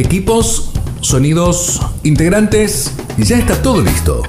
[0.00, 4.22] Equipos, sonidos, integrantes, ya está todo listo.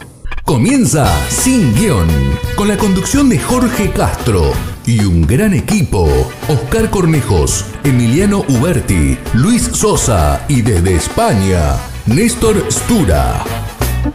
[0.44, 2.10] Comienza Sin Guión,
[2.58, 4.52] con la conducción de Jorge Castro
[4.86, 6.10] y un gran equipo.
[6.50, 13.42] Oscar Cornejos, Emiliano Uberti, Luis Sosa y desde España, Néstor Stura.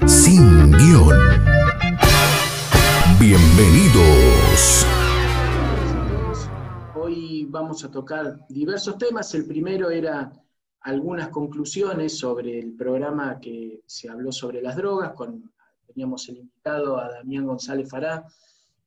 [0.05, 1.17] Sin Guión.
[3.19, 4.85] Bienvenidos.
[6.95, 9.35] Hoy vamos a tocar diversos temas.
[9.35, 10.31] El primero era
[10.87, 15.53] algunas conclusiones sobre el programa que se habló sobre las drogas, con,
[15.85, 18.25] teníamos el invitado a Damián González Fará,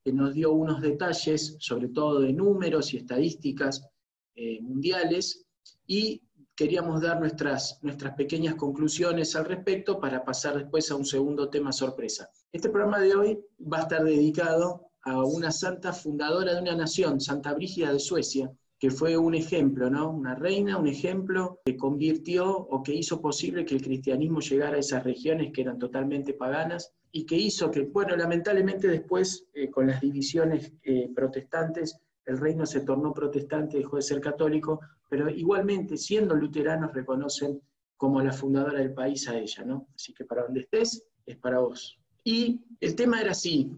[0.02, 3.86] que nos dio unos detalles, sobre todo de números y estadísticas
[4.34, 5.44] eh, mundiales,
[5.86, 6.22] y
[6.56, 11.70] queríamos dar nuestras, nuestras pequeñas conclusiones al respecto para pasar después a un segundo tema
[11.70, 12.30] sorpresa.
[12.50, 17.20] Este programa de hoy va a estar dedicado a una santa fundadora de una nación,
[17.20, 20.10] Santa Brígida de Suecia, que fue un ejemplo, ¿no?
[20.10, 24.80] Una reina, un ejemplo que convirtió o que hizo posible que el cristianismo llegara a
[24.80, 29.86] esas regiones que eran totalmente paganas y que hizo que, bueno, lamentablemente después, eh, con
[29.86, 35.98] las divisiones eh, protestantes, el reino se tornó protestante, dejó de ser católico, pero igualmente,
[35.98, 37.60] siendo luteranos, reconocen
[37.98, 39.88] como la fundadora del país a ella, ¿no?
[39.94, 42.00] Así que para donde estés, es para vos.
[42.24, 43.70] Y el tema era así,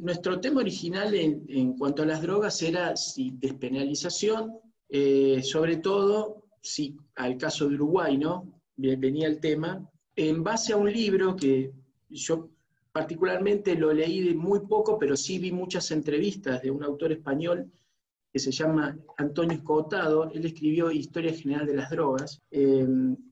[0.00, 6.96] nuestro tema original en, cuanto a las drogas era si despenalización, eh, sobre todo si
[7.16, 8.60] al caso de Uruguay, ¿no?
[8.76, 11.72] Venía el tema, en base a un libro que
[12.10, 12.50] yo
[12.92, 17.70] particularmente lo leí de muy poco, pero sí vi muchas entrevistas de un autor español
[18.30, 22.40] que se llama Antonio Escotado, él escribió Historia General de las Drogas.
[22.50, 22.86] Eh,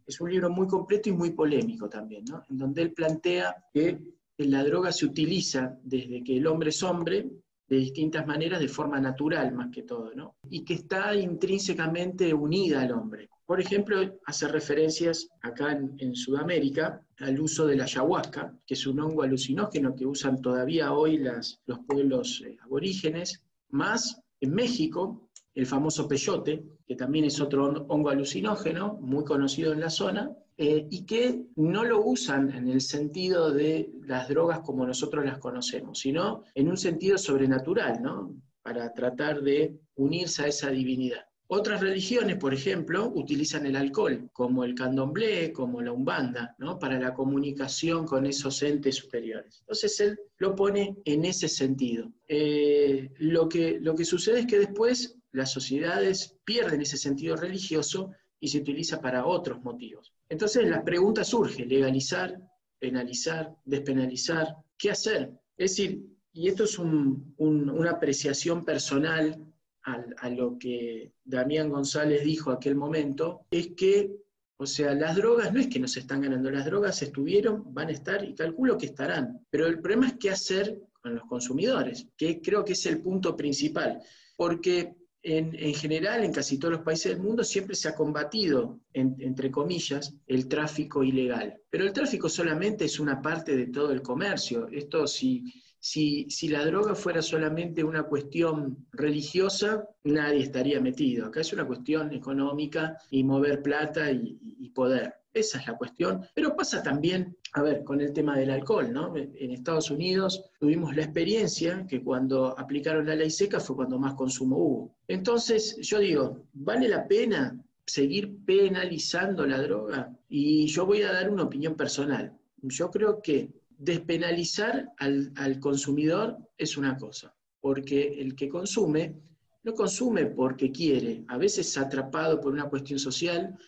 [0.06, 2.42] es un libro muy completo y muy polémico también, ¿no?
[2.50, 3.98] en donde él plantea que
[4.46, 7.30] la droga se utiliza desde que el hombre es hombre,
[7.68, 10.34] de distintas maneras, de forma natural más que todo, ¿no?
[10.48, 13.30] Y que está intrínsecamente unida al hombre.
[13.46, 19.00] Por ejemplo, hace referencias acá en, Sudamérica al uso de la ayahuasca, que es un
[19.00, 25.66] hongo alucinógeno que usan todavía hoy las, los pueblos eh, aborígenes, más en México, el
[25.66, 30.30] famoso peyote, que también es otro hongo alucinógeno, muy conocido en la zona,
[30.62, 35.38] eh, y que no lo usan en el sentido de las drogas como nosotros las
[35.38, 38.36] conocemos, sino en un sentido sobrenatural, ¿no?
[38.60, 41.24] Para tratar de unirse a esa divinidad.
[41.46, 46.78] Otras religiones, por ejemplo, utilizan el alcohol, como el candomblé, como la umbanda, ¿no?
[46.78, 49.60] para la comunicación con esos entes superiores.
[49.60, 52.12] Entonces él lo pone en ese sentido.
[52.28, 58.10] Eh, lo, que, lo que sucede es que después las sociedades pierden ese sentido religioso
[58.40, 60.12] y se utiliza para otros motivos.
[60.28, 62.40] Entonces la pregunta surge, legalizar,
[62.78, 65.30] penalizar, despenalizar, ¿qué hacer?
[65.56, 66.02] Es decir,
[66.32, 69.44] y esto es una apreciación personal
[69.82, 74.14] a, lo que Damián González dijo aquel momento, es que,
[74.56, 77.92] o sea, las drogas no es que nos están ganando, las drogas estuvieron, van a
[77.92, 82.40] estar y calculo que estarán, pero el problema es qué hacer con los consumidores, que
[82.40, 84.00] creo que es el punto principal,
[84.36, 89.50] porque en, general, en casi todos los países del mundo, siempre se ha combatido, entre
[89.50, 91.60] comillas, el tráfico ilegal.
[91.68, 94.68] Pero el tráfico solamente es una parte de todo el comercio.
[94.68, 95.44] Esto, si,
[95.78, 101.26] si, si la droga fuera solamente una cuestión religiosa, nadie estaría metido.
[101.26, 105.19] Acá es una cuestión económica y mover plata y poder.
[105.32, 106.24] Esa es la cuestión.
[106.34, 109.14] Pero pasa también, a ver, con el tema del alcohol, ¿no?
[109.16, 114.14] En Estados Unidos tuvimos la experiencia que cuando aplicaron la ley seca fue cuando más
[114.14, 114.96] consumo hubo.
[115.06, 120.12] Entonces, yo digo, ¿vale la pena seguir penalizando la droga?
[120.28, 122.36] Y yo voy a dar una opinión personal.
[122.62, 129.16] Yo creo que despenalizar al, al consumidor es una cosa, porque el que consume
[129.62, 133.58] no consume porque quiere, a veces atrapado por una cuestión social,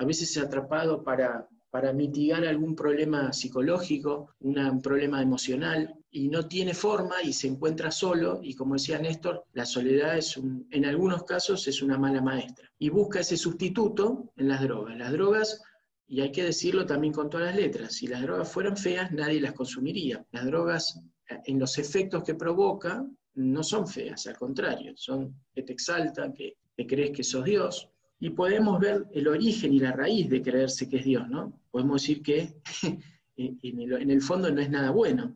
[0.00, 6.72] a veces atrapado para, para mitigar algún problema psicológico, un problema emocional, y no tiene
[6.72, 11.68] forma y se encuentra solo, y como decía Néstor, la soledad es en algunos casos
[11.68, 12.66] es una mala maestra.
[12.78, 14.96] Y busca ese sustituto en las drogas.
[14.96, 15.62] Las drogas,
[16.06, 19.38] y hay que decirlo también con todas las letras, si las drogas fueran feas, nadie
[19.38, 20.24] las consumiría.
[20.32, 20.98] Las drogas,
[21.44, 23.04] en los efectos que provoca,
[23.34, 27.90] no son feas, al contrario, son que te exaltan, que te crees que sos Dios,
[28.20, 31.58] y podemos ver el origen y la raíz de creerse que es Dios, ¿no?
[31.70, 32.54] Podemos decir que
[33.36, 35.34] en el, fondo no es nada bueno,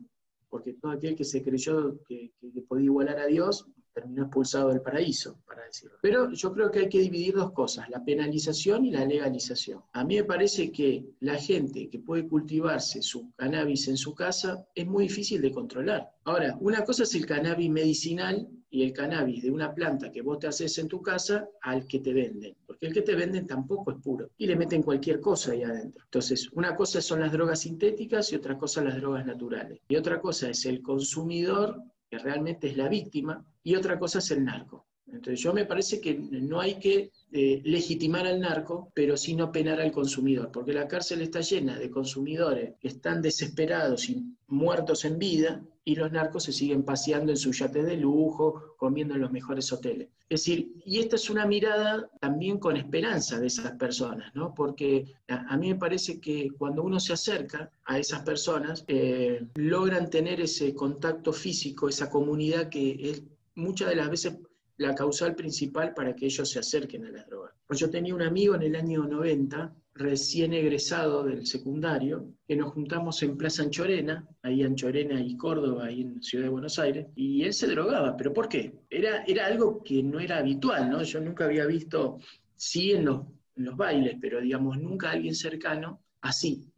[0.49, 4.81] porque todo aquel que se creyó que, que, podía igualar a Dios terminó expulsado del
[4.81, 5.97] paraíso, para decirlo.
[6.01, 9.81] Pero yo creo que hay que dividir dos cosas, la penalización y la legalización.
[9.93, 14.67] A mí me parece que la gente que puede cultivarse su cannabis en su casa
[14.75, 16.11] es muy difícil de controlar.
[16.25, 20.39] Ahora, una cosa es el cannabis medicinal y el cannabis de una planta que vos
[20.39, 22.55] te haces en tu casa al que te venden.
[22.65, 26.03] porque el que te venden tampoco es puro y le meten cualquier cosa ahí adentro.
[26.03, 29.79] Entonces, una cosa son las drogas sintéticas y otra cosa las drogas naturales.
[29.87, 34.29] Y otra cosa es el consumidor, que realmente es la víctima, y otra cosa es
[34.31, 34.85] el narco.
[35.15, 39.51] Entonces yo me parece que no hay que eh, legitimar al narco, pero sí no
[39.51, 45.05] penar al consumidor, porque la cárcel está llena de consumidores que están desesperados y muertos
[45.05, 49.21] en vida, y los narcos se siguen paseando en sus yates de lujo, comiendo en
[49.21, 50.09] los mejores hoteles.
[50.27, 54.55] Es decir, y esta es una mirada también con esperanza de esas personas, ¿no?
[54.55, 60.09] Porque a, mí me parece que cuando uno se acerca a esas personas, eh, logran
[60.09, 63.23] tener ese contacto físico, esa comunidad que es,
[63.53, 64.37] muchas de las veces
[64.77, 67.53] la causal principal para que ellos se acerquen a las drogas.
[67.65, 72.73] Pues yo tenía un amigo en el año 90, recién egresado del secundario, que nos
[72.73, 77.43] juntamos en Plaza Anchorena, ahí Anchorena y Córdoba, ahí en Ciudad de Buenos Aires, y
[77.43, 78.17] él se drogaba.
[78.17, 78.73] ¿Pero por qué?
[78.89, 81.01] Era, era algo que no era habitual, ¿no?
[81.03, 82.19] Yo nunca había visto,
[82.55, 83.21] sí en los,
[83.55, 86.69] bailes, pero digamos, nunca alguien cercano así.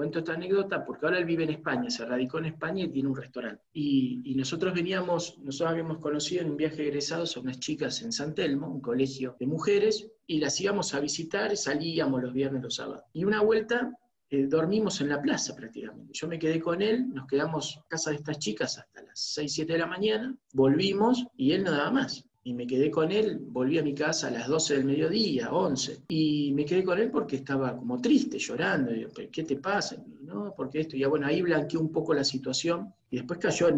[0.00, 3.10] Cuento esta anécdota porque ahora él vive en España, se radicó en España y tiene
[3.10, 3.62] un restaurante.
[3.74, 8.34] Y, nosotros veníamos, nosotros habíamos conocido en un viaje egresados a unas chicas en San
[8.34, 13.04] Telmo, un colegio de mujeres, y las íbamos a visitar, salíamos los viernes, los sábados.
[13.12, 13.94] Y una vuelta
[14.30, 16.14] eh, dormimos en la plaza prácticamente.
[16.14, 19.52] Yo me quedé con él, nos quedamos en casa de estas chicas hasta las 6,
[19.52, 23.38] 7 de la mañana, volvimos y él no daba más y me quedé con él,
[23.40, 27.10] volví a mi casa a las 12 del mediodía, 11, y me quedé con él
[27.10, 30.02] porque estaba como triste, llorando, y, ¿qué te pasa?
[30.22, 33.68] No, porque esto, y bueno, ahí blanqueó un poco la situación, y después cayó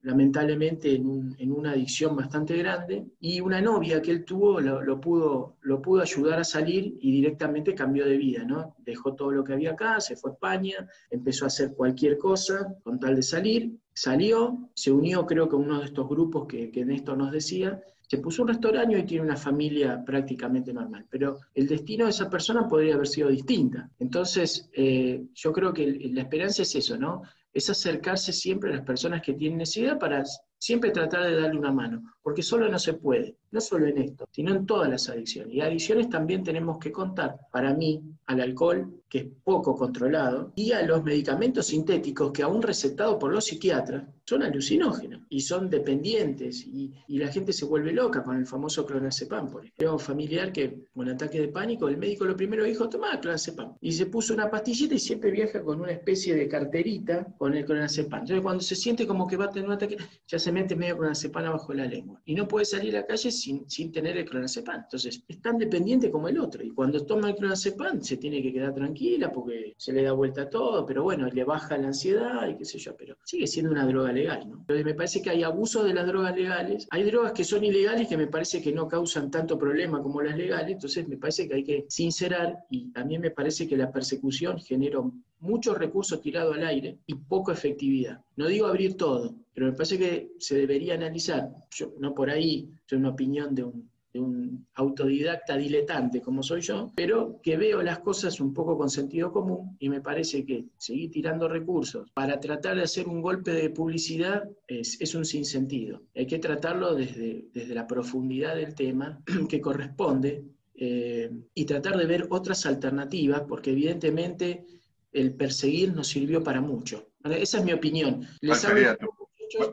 [0.00, 5.82] lamentablemente en, una adicción bastante grande, y una novia que él tuvo lo, pudo, lo
[5.82, 8.76] pudo ayudar a salir y directamente cambió de vida, ¿no?
[8.78, 12.76] Dejó todo lo que había acá, se fue a España, empezó a hacer cualquier cosa
[12.82, 16.70] con tal de salir, salió, se unió creo que a uno de estos grupos que,
[16.70, 21.38] que Néstor nos decía, se puso un restaurante y tiene una familia prácticamente normal, pero
[21.54, 23.90] el destino de esa persona podría haber sido distinta.
[23.98, 27.22] Entonces, eh, yo creo que la esperanza es eso, ¿no?
[27.52, 30.22] Es acercarse siempre a las personas que tienen necesidad para
[30.58, 34.28] siempre tratar de darle una mano, porque solo no se puede, no solo en esto,
[34.30, 35.54] sino en todas las adicciones.
[35.54, 40.72] Y adicciones también tenemos que contar, para mí, al alcohol, que es poco controlado, y
[40.72, 46.66] a los medicamentos sintéticos que aún recetados por los psiquiatras son alucinógenos y son dependientes
[46.66, 49.50] y, la gente se vuelve loca con el famoso clonazepam.
[49.50, 53.18] Por ejemplo, un familiar que con ataque de pánico, el médico lo primero dijo, toma
[53.18, 53.74] clonazepam.
[53.80, 57.64] Y se puso una pastillita y siempre viaja con una especie de carterita con el
[57.64, 58.20] clonazepam.
[58.20, 59.96] Entonces cuando se siente como que va a tener un ataque,
[60.26, 62.20] ya se mete medio clonazepam abajo de la lengua.
[62.26, 63.30] Y no puede salir a la calle
[63.68, 64.82] sin tener el clonazepam.
[64.84, 66.64] Entonces es tan dependiente como el otro.
[66.64, 70.42] Y cuando toma el clonazepam se tiene que quedar tranquila porque se le da vuelta
[70.42, 73.70] a todo, pero bueno, le baja la ansiedad y qué sé yo, pero sigue siendo
[73.70, 74.64] una droga legal, ¿no?
[74.68, 76.86] me parece que hay abuso de las drogas legales.
[76.90, 80.36] Hay drogas que son ilegales que me parece que no causan tanto problema como las
[80.36, 84.58] legales, entonces me parece que hay que sincerar y también me parece que la persecución
[84.58, 85.12] generó
[85.46, 88.20] muchos recursos tirados al aire y poca efectividad.
[88.36, 91.50] No digo abrir todo, pero me parece que se debería analizar,
[91.98, 93.88] no por ahí, es una opinión de un
[94.18, 99.32] un autodidacta diletante como soy yo, pero que veo las cosas un poco con sentido
[99.32, 103.70] común y me parece que seguir tirando recursos para tratar de hacer un golpe de
[103.70, 106.02] publicidad es, un sinsentido.
[106.14, 110.44] Hay que tratarlo desde, desde la profundidad del tema que corresponde
[110.74, 114.64] eh, y tratar de ver otras alternativas, porque evidentemente
[115.12, 117.08] el perseguir nos sirvió para mucho.
[117.24, 118.26] Esa es mi opinión.
[118.40, 118.96] Les hablo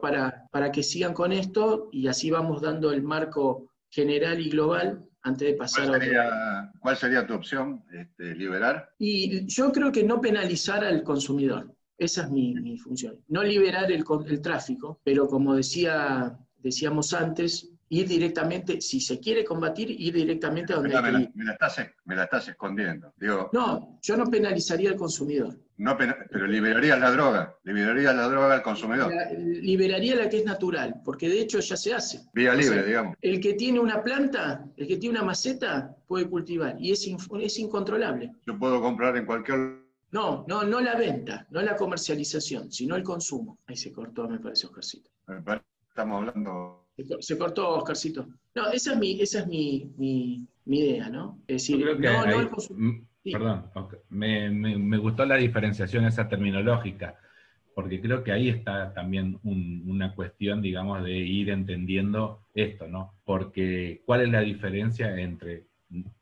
[0.02, 5.06] para, para que sigan con esto y así vamos dando el marco general y global
[5.24, 7.84] antes de pasar ¿Cuál sería, a ¿Cuál sería tu opción?
[7.92, 8.94] Este, ¿Liberar?
[9.00, 11.74] Y yo creo que no penalizar al consumidor.
[11.98, 13.24] Esa es mi, función.
[13.28, 19.44] No liberar el, el, tráfico, pero como decía, decíamos antes, ir directamente, si se quiere
[19.44, 23.13] combatir, ir directamente a donde hay Me la, estás, me la estás escondiendo.
[23.18, 25.58] Digo, no, yo no penalizaría al consumidor.
[25.78, 29.12] No, pero liberaría la droga, liberaría la droga al consumidor.
[29.38, 32.22] liberaría la que es natural, porque de hecho ya se hace.
[32.34, 33.18] Vía libre, digamos.
[33.22, 37.08] El que tiene una planta, el que tiene una maceta, puede cultivar y es,
[37.42, 38.34] es incontrolable.
[38.46, 39.84] Yo puedo comprar en cualquier...
[40.12, 43.58] No, no, no la venta, no la comercialización, sino el consumo.
[43.66, 45.10] Ahí se cortó, me parece, Oscarcito.
[45.90, 46.83] Estamos hablando...
[47.19, 48.27] Se cortó, Oscarcito.
[48.55, 51.39] No, esa es mi, esa es mi, mi, idea, ¿no?
[51.47, 53.69] Es decir, no, no el consumo Perdón,
[54.09, 57.15] me, me, gustó la diferenciación esa terminológica,
[57.73, 63.13] porque creo que ahí está también una cuestión, digamos, de ir entendiendo esto, ¿no?
[63.23, 65.67] Porque ¿cuál es la diferencia entre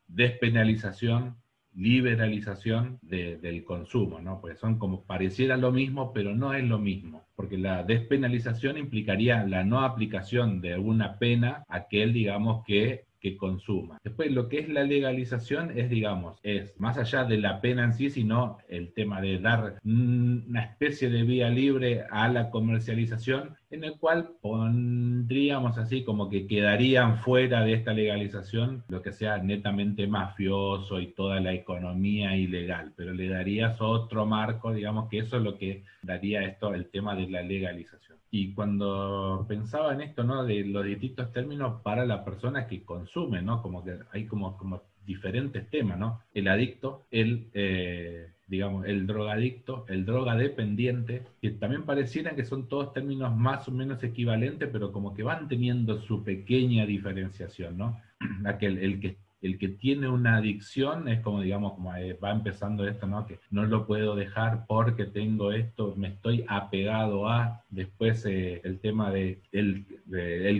[0.06, 1.41] despenalización,
[1.74, 4.40] liberalización del consumo, ¿no?
[4.40, 9.44] Pues son como pareciera lo mismo, pero no es lo mismo, porque la despenalización implicaría
[9.46, 14.00] la no aplicación de una pena a aquel, digamos, que que consuma.
[14.02, 17.92] Después, lo que es la legalización es, digamos, es más allá de la pena en
[17.94, 23.84] sí, sino el tema de dar una especie de vía libre a la comercialización, en
[23.84, 30.06] el cual pondríamos así como que quedarían fuera de esta legalización lo que sea netamente
[30.08, 35.42] mafioso y toda la economía ilegal, pero le darías otro marco, digamos que eso es
[35.44, 38.21] lo que daría esto el tema de la legalización.
[38.34, 40.42] Y cuando pensaba en esto, ¿no?
[40.42, 43.60] De los distintos términos para la persona que consume, ¿no?
[43.60, 46.22] Como que hay como, como diferentes temas, ¿no?
[46.32, 52.94] El adicto, el, eh, digamos, el drogadicto, el drogadependiente, que también parecieran que son todos
[52.94, 58.00] términos más o menos equivalentes, pero como que van teniendo su pequeña diferenciación, ¿no?
[58.46, 62.86] Aquel, el que el que tiene una adicción es como, digamos, como eh, va empezando
[62.86, 63.26] esto, ¿no?
[63.26, 68.78] Que no lo puedo dejar porque tengo esto, me estoy apegado a, después eh, el
[68.78, 69.42] tema de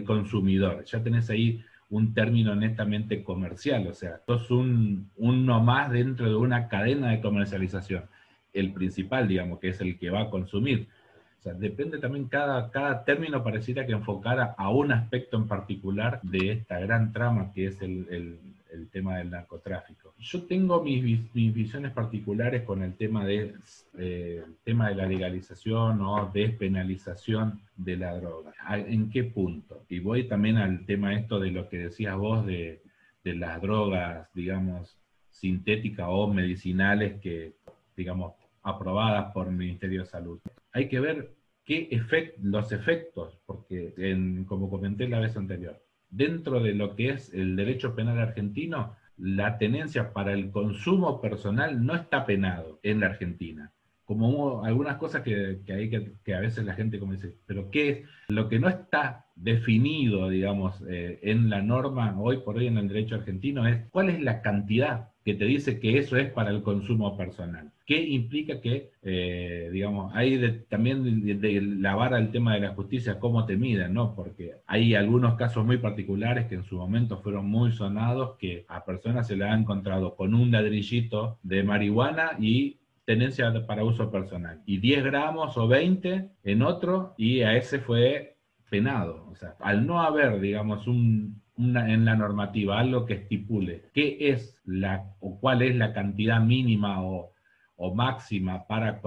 [0.05, 0.85] consumidor.
[0.85, 6.35] Ya tenés ahí un término netamente comercial, o sea, sos un, uno más dentro de
[6.35, 8.05] una cadena de comercialización.
[8.53, 10.89] El principal, digamos, que es el que va a consumir.
[11.39, 16.21] O sea, depende también, cada, cada término pareciera que enfocara a un aspecto en particular
[16.23, 18.39] de esta gran trama que es el
[18.89, 20.15] tema del narcotráfico.
[20.19, 23.55] Yo tengo mis, visiones particulares con el tema de,
[23.99, 28.53] eh, tema de la legalización o despenalización de la droga.
[28.71, 29.85] ¿En qué punto?
[29.89, 32.83] Y voy también al tema esto de lo que decías vos de,
[33.25, 34.99] de las drogas, digamos,
[35.31, 37.55] sintéticas o medicinales que,
[37.97, 40.41] digamos, aprobadas por el Ministerio de Salud.
[40.73, 43.95] Hay que ver qué efect, los efectos, porque
[44.47, 45.82] como comenté la vez anterior,
[46.13, 51.85] dentro de lo que es el derecho penal argentino, la tenencia para el consumo personal
[51.85, 53.72] no está penado en la Argentina.
[54.13, 57.99] Como algunas cosas que, que, a veces la gente como dice, pero ¿qué es?
[58.29, 62.89] Lo que no está definido, digamos, eh, en la norma hoy por hoy en el
[62.89, 66.63] derecho argentino es cuál es la cantidad que te dice que eso es para el
[66.63, 67.71] consumo personal.
[67.87, 73.19] ¿Qué implica que, eh, digamos, hay también de, la vara el tema de la justicia,
[73.19, 74.15] cómo te miden, ¿no?
[74.15, 78.85] Porque hay algunos casos muy particulares que en su momento fueron muy sonados, que a
[78.85, 84.63] personas se le ha encontrado con un ladrillito de marihuana y tenencia para uso personal.
[84.67, 88.37] Y 10 gramos o 20 en otro, y a ese fue
[88.71, 89.29] penado.
[89.31, 94.61] O sea, al no haber, digamos, un, en la normativa algo que estipule qué es
[94.65, 97.31] la o cuál es la cantidad mínima o,
[97.97, 99.01] máxima para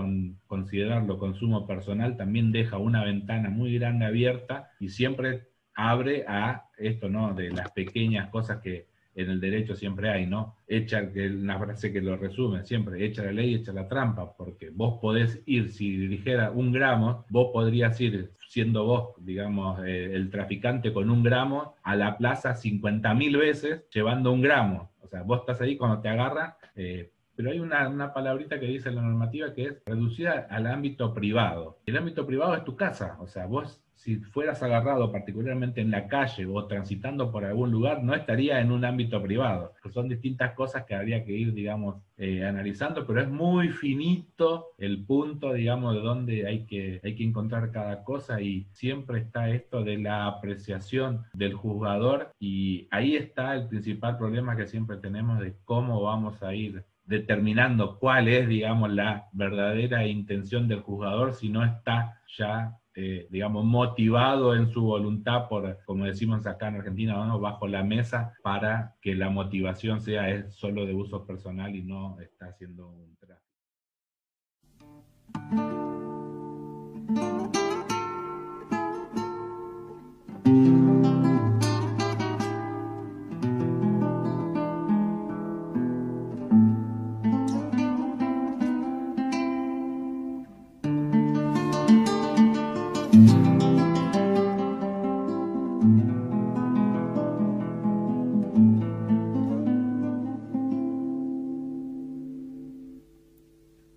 [0.48, 7.08] considerarlo consumo personal, también deja una ventana muy grande abierta y siempre abre a esto,
[7.08, 7.34] ¿no?
[7.34, 10.58] De las pequeñas cosas que en el derecho siempre hay, ¿no?
[10.68, 15.00] Echa, una frase que lo resume siempre, echa la ley, echa la trampa, porque vos
[15.02, 20.94] podés ir, si dijera un gramo, vos podrías ir siendo vos, digamos, eh, el traficante
[20.94, 24.92] con un gramo, a la plaza 50.000 veces llevando un gramo.
[25.02, 28.68] O sea, vos estás ahí cuando te agarra, eh, pero hay una, una, palabrita que
[28.68, 31.80] dice la normativa que es reducida al ámbito privado.
[31.86, 36.08] El ámbito privado es tu casa, o sea, vos si fueras agarrado particularmente en la
[36.08, 39.74] calle o transitando por algún lugar, no estaría en un ámbito privado.
[39.92, 45.04] Son distintas cosas que habría que ir, digamos, eh, analizando, pero es muy finito el
[45.06, 49.84] punto, digamos, de donde hay que, hay que encontrar cada cosa y siempre está esto
[49.84, 55.56] de la apreciación del juzgador y ahí está el principal problema que siempre tenemos de
[55.64, 61.64] cómo vamos a ir determinando cuál es, digamos, la verdadera intención del juzgador si no
[61.64, 67.68] está ya eh, digamos, motivado en su voluntad por, como decimos acá en Argentina, bajo
[67.68, 72.88] la mesa para que la motivación sea solo de uso personal y no está haciendo
[72.88, 73.46] un tráfico.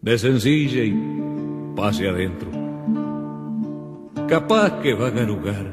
[0.09, 0.95] De sencilla y
[1.77, 2.49] pase adentro.
[4.27, 5.71] Capaz que van a lugar.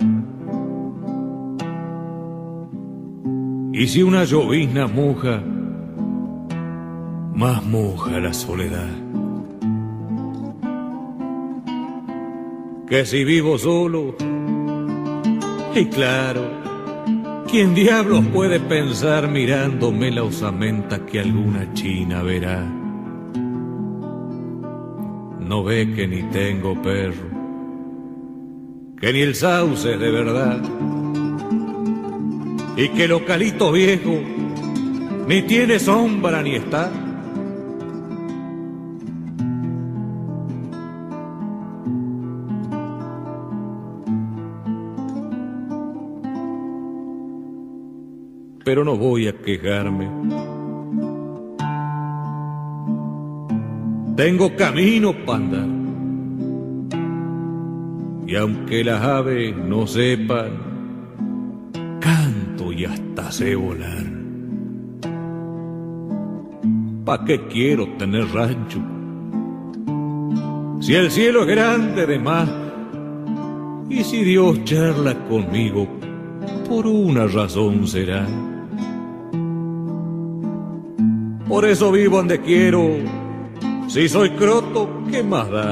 [3.72, 5.42] Y si una llovizna moja,
[7.34, 8.90] más moja la soledad.
[12.90, 14.18] Que si vivo solo,
[15.74, 16.42] y claro,
[17.50, 22.85] ¿quién diablos puede pensar mirándome la osamenta que alguna china verá?
[25.48, 27.30] No ve que ni tengo perro,
[29.00, 30.62] que ni el sauce de verdad.
[32.78, 34.20] y que localito viejo
[35.28, 36.92] ni tiene sombra ni está.
[48.64, 50.55] Pero no voy a quejarme.
[54.16, 55.68] Tengo camino para andar.
[58.28, 60.52] Y aunque las aves no sepan,
[62.00, 64.06] canto y hasta sé volar.
[67.04, 68.80] ¿Pa' qué quiero tener rancho?
[70.80, 72.50] Si el cielo es grande de más,
[73.90, 75.88] y si Dios charla conmigo,
[76.68, 78.26] por una razón será.
[81.48, 82.90] Por eso vivo donde quiero,
[83.96, 85.72] si soy croto, ¿qué más da?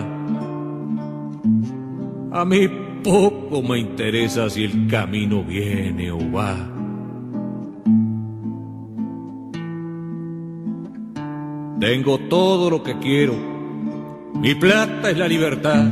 [2.31, 2.69] A mí
[3.03, 6.55] poco me interesa si el camino viene o va.
[11.81, 13.35] Tengo todo lo que quiero.
[14.35, 15.83] Mi plata es la libertad.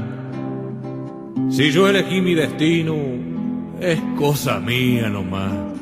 [1.49, 2.95] Si yo elegí mi destino,
[3.81, 5.80] es cosa mía nomás.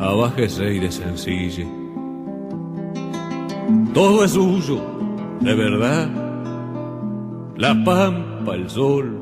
[0.00, 1.66] Abájese y de sencille.
[3.94, 4.80] Todo es suyo,
[5.40, 6.10] de verdad.
[7.56, 9.16] La pampa, el sol,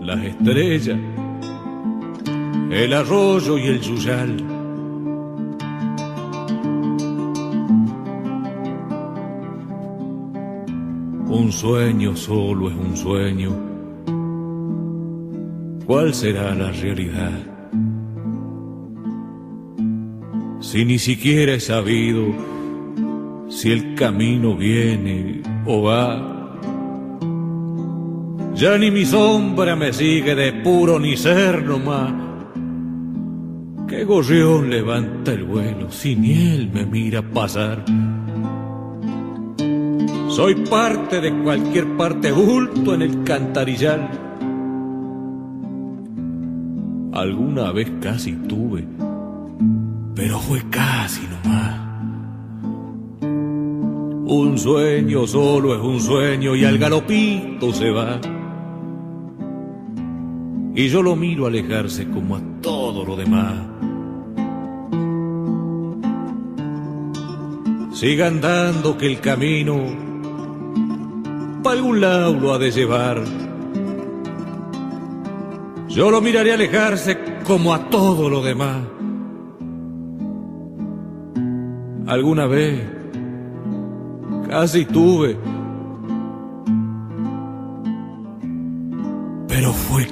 [0.00, 0.98] las estrellas
[2.74, 4.36] el arroyo y el yuyal.
[11.28, 13.50] Un sueño solo es un sueño.
[15.86, 17.53] ¿Cuál será la realidad?
[20.74, 22.34] Si ni siquiera he sabido
[23.48, 26.58] si el camino viene o va.
[28.56, 32.12] Ya ni mi sombra me sigue de puro ni ser nomás.
[33.86, 37.84] ¿Qué gorrión levanta el vuelo si ni él me mira pasar?
[40.26, 44.10] Soy parte de cualquier parte bulto en el cantarillal.
[47.12, 48.84] Alguna vez casi tuve,
[50.14, 51.80] pero fue casi nomás.
[54.26, 58.20] Un sueño solo es un sueño y al galopito se va.
[60.74, 63.54] Y yo lo miro alejarse como a todo lo demás.
[67.92, 69.76] Siga andando que el camino
[71.62, 73.22] para algún lado lo ha de llevar.
[75.88, 78.82] Yo lo miraré alejarse como a todo lo demás.
[82.14, 82.80] Alguna vez
[84.48, 85.36] casi tuve,
[89.48, 90.06] pero fue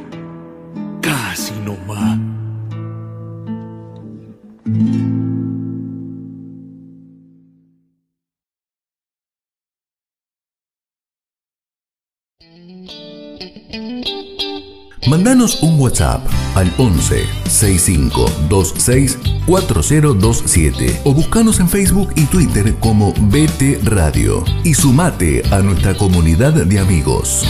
[1.01, 2.32] casi nomás.
[15.23, 16.21] Mandanos un WhatsApp
[16.57, 24.75] al 11 65 26 4027 o buscanos en Facebook y Twitter como BT Radio y
[24.75, 27.47] sumate a nuestra comunidad de amigos.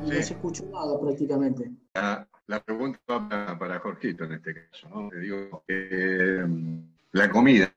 [0.00, 1.70] No se escuchó nada prácticamente.
[1.92, 4.88] La, la pregunta va para, para Jorgito en este caso.
[4.88, 5.10] ¿no?
[5.10, 6.42] Te digo, eh,
[7.12, 7.70] la comida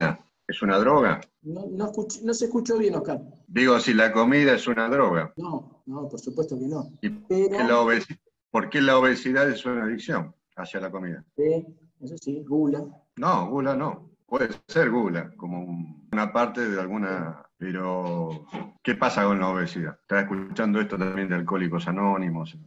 [0.47, 1.21] es una droga.
[1.41, 3.21] No, no, escuch- no se escuchó bien, Oscar.
[3.47, 5.33] Digo, si la comida es una droga.
[5.37, 6.91] No, no, por supuesto que no.
[7.01, 8.19] ¿Y por qué la, Pero, obesi-
[8.51, 11.23] por qué la obesidad es una adicción hacia la comida?
[11.37, 11.65] eh,
[12.01, 12.83] eso sí, gula.
[13.17, 14.11] No, gula no.
[14.27, 17.41] Puede ser gula, como un- una parte de alguna...
[17.57, 18.45] Pero,
[18.83, 19.97] ¿qué pasa con la obesidad?
[20.01, 22.57] Estaba escuchando esto también de Alcohólicos Anónimos.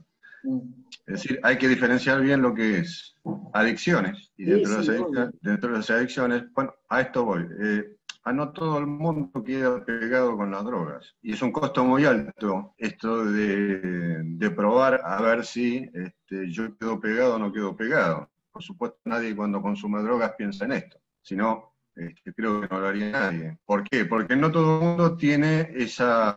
[0.45, 0.61] Mm.
[1.09, 3.17] Es decir, hay que diferenciar bien lo que es
[3.55, 4.31] adicciones.
[4.37, 7.49] Y Sí, dentro, de, las adicciones, dentro de las adicciones, bueno, a esto voy.
[7.63, 11.17] Eh, a no todo el mundo queda pegado con las drogas.
[11.23, 16.77] Y es un costo muy alto esto de, de probar a ver si este, yo
[16.77, 18.29] quedo pegado o no quedo pegado.
[18.53, 20.99] Por supuesto, nadie cuando consume drogas piensa en esto.
[21.23, 23.59] Si no, este, creo que no lo haría nadie.
[23.65, 24.05] ¿Por qué?
[24.05, 26.37] Porque no todo el mundo tiene esa,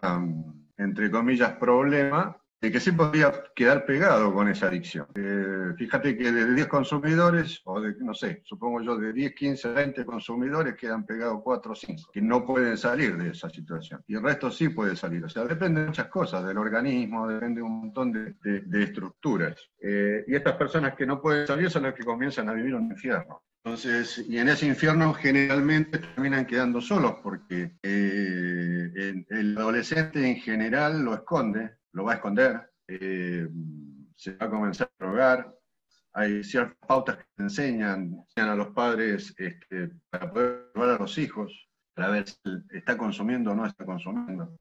[0.78, 5.08] entre comillas, problema de que sí podría quedar pegado con esa adicción.
[5.16, 9.70] Eh, fíjate que de 10 consumidores, o de, no sé, supongo yo, de 10, 15,
[9.74, 14.04] 20 consumidores quedan pegados 4 o 5, que no pueden salir de esa situación.
[14.08, 15.24] Y el resto sí puede salir.
[15.26, 18.84] O sea, depende de muchas cosas, del organismo, depende de un montón de, de- de
[18.84, 19.56] estructuras.
[19.82, 22.92] Eh, y estas personas que no pueden salir son las que comienzan a vivir un
[22.92, 23.42] infierno.
[23.64, 31.04] Entonces, y en ese infierno generalmente terminan quedando solos porque eh, el, adolescente en general
[31.04, 33.48] lo esconde, lo va a esconder, eh,
[34.16, 35.56] se va a comenzar a drogar.
[36.14, 41.18] Hay ciertas pautas que enseñan, enseñan a los padres este, para poder llevar a los
[41.18, 42.38] hijos, para ver si
[42.74, 44.58] está consumiendo o no está consumiendo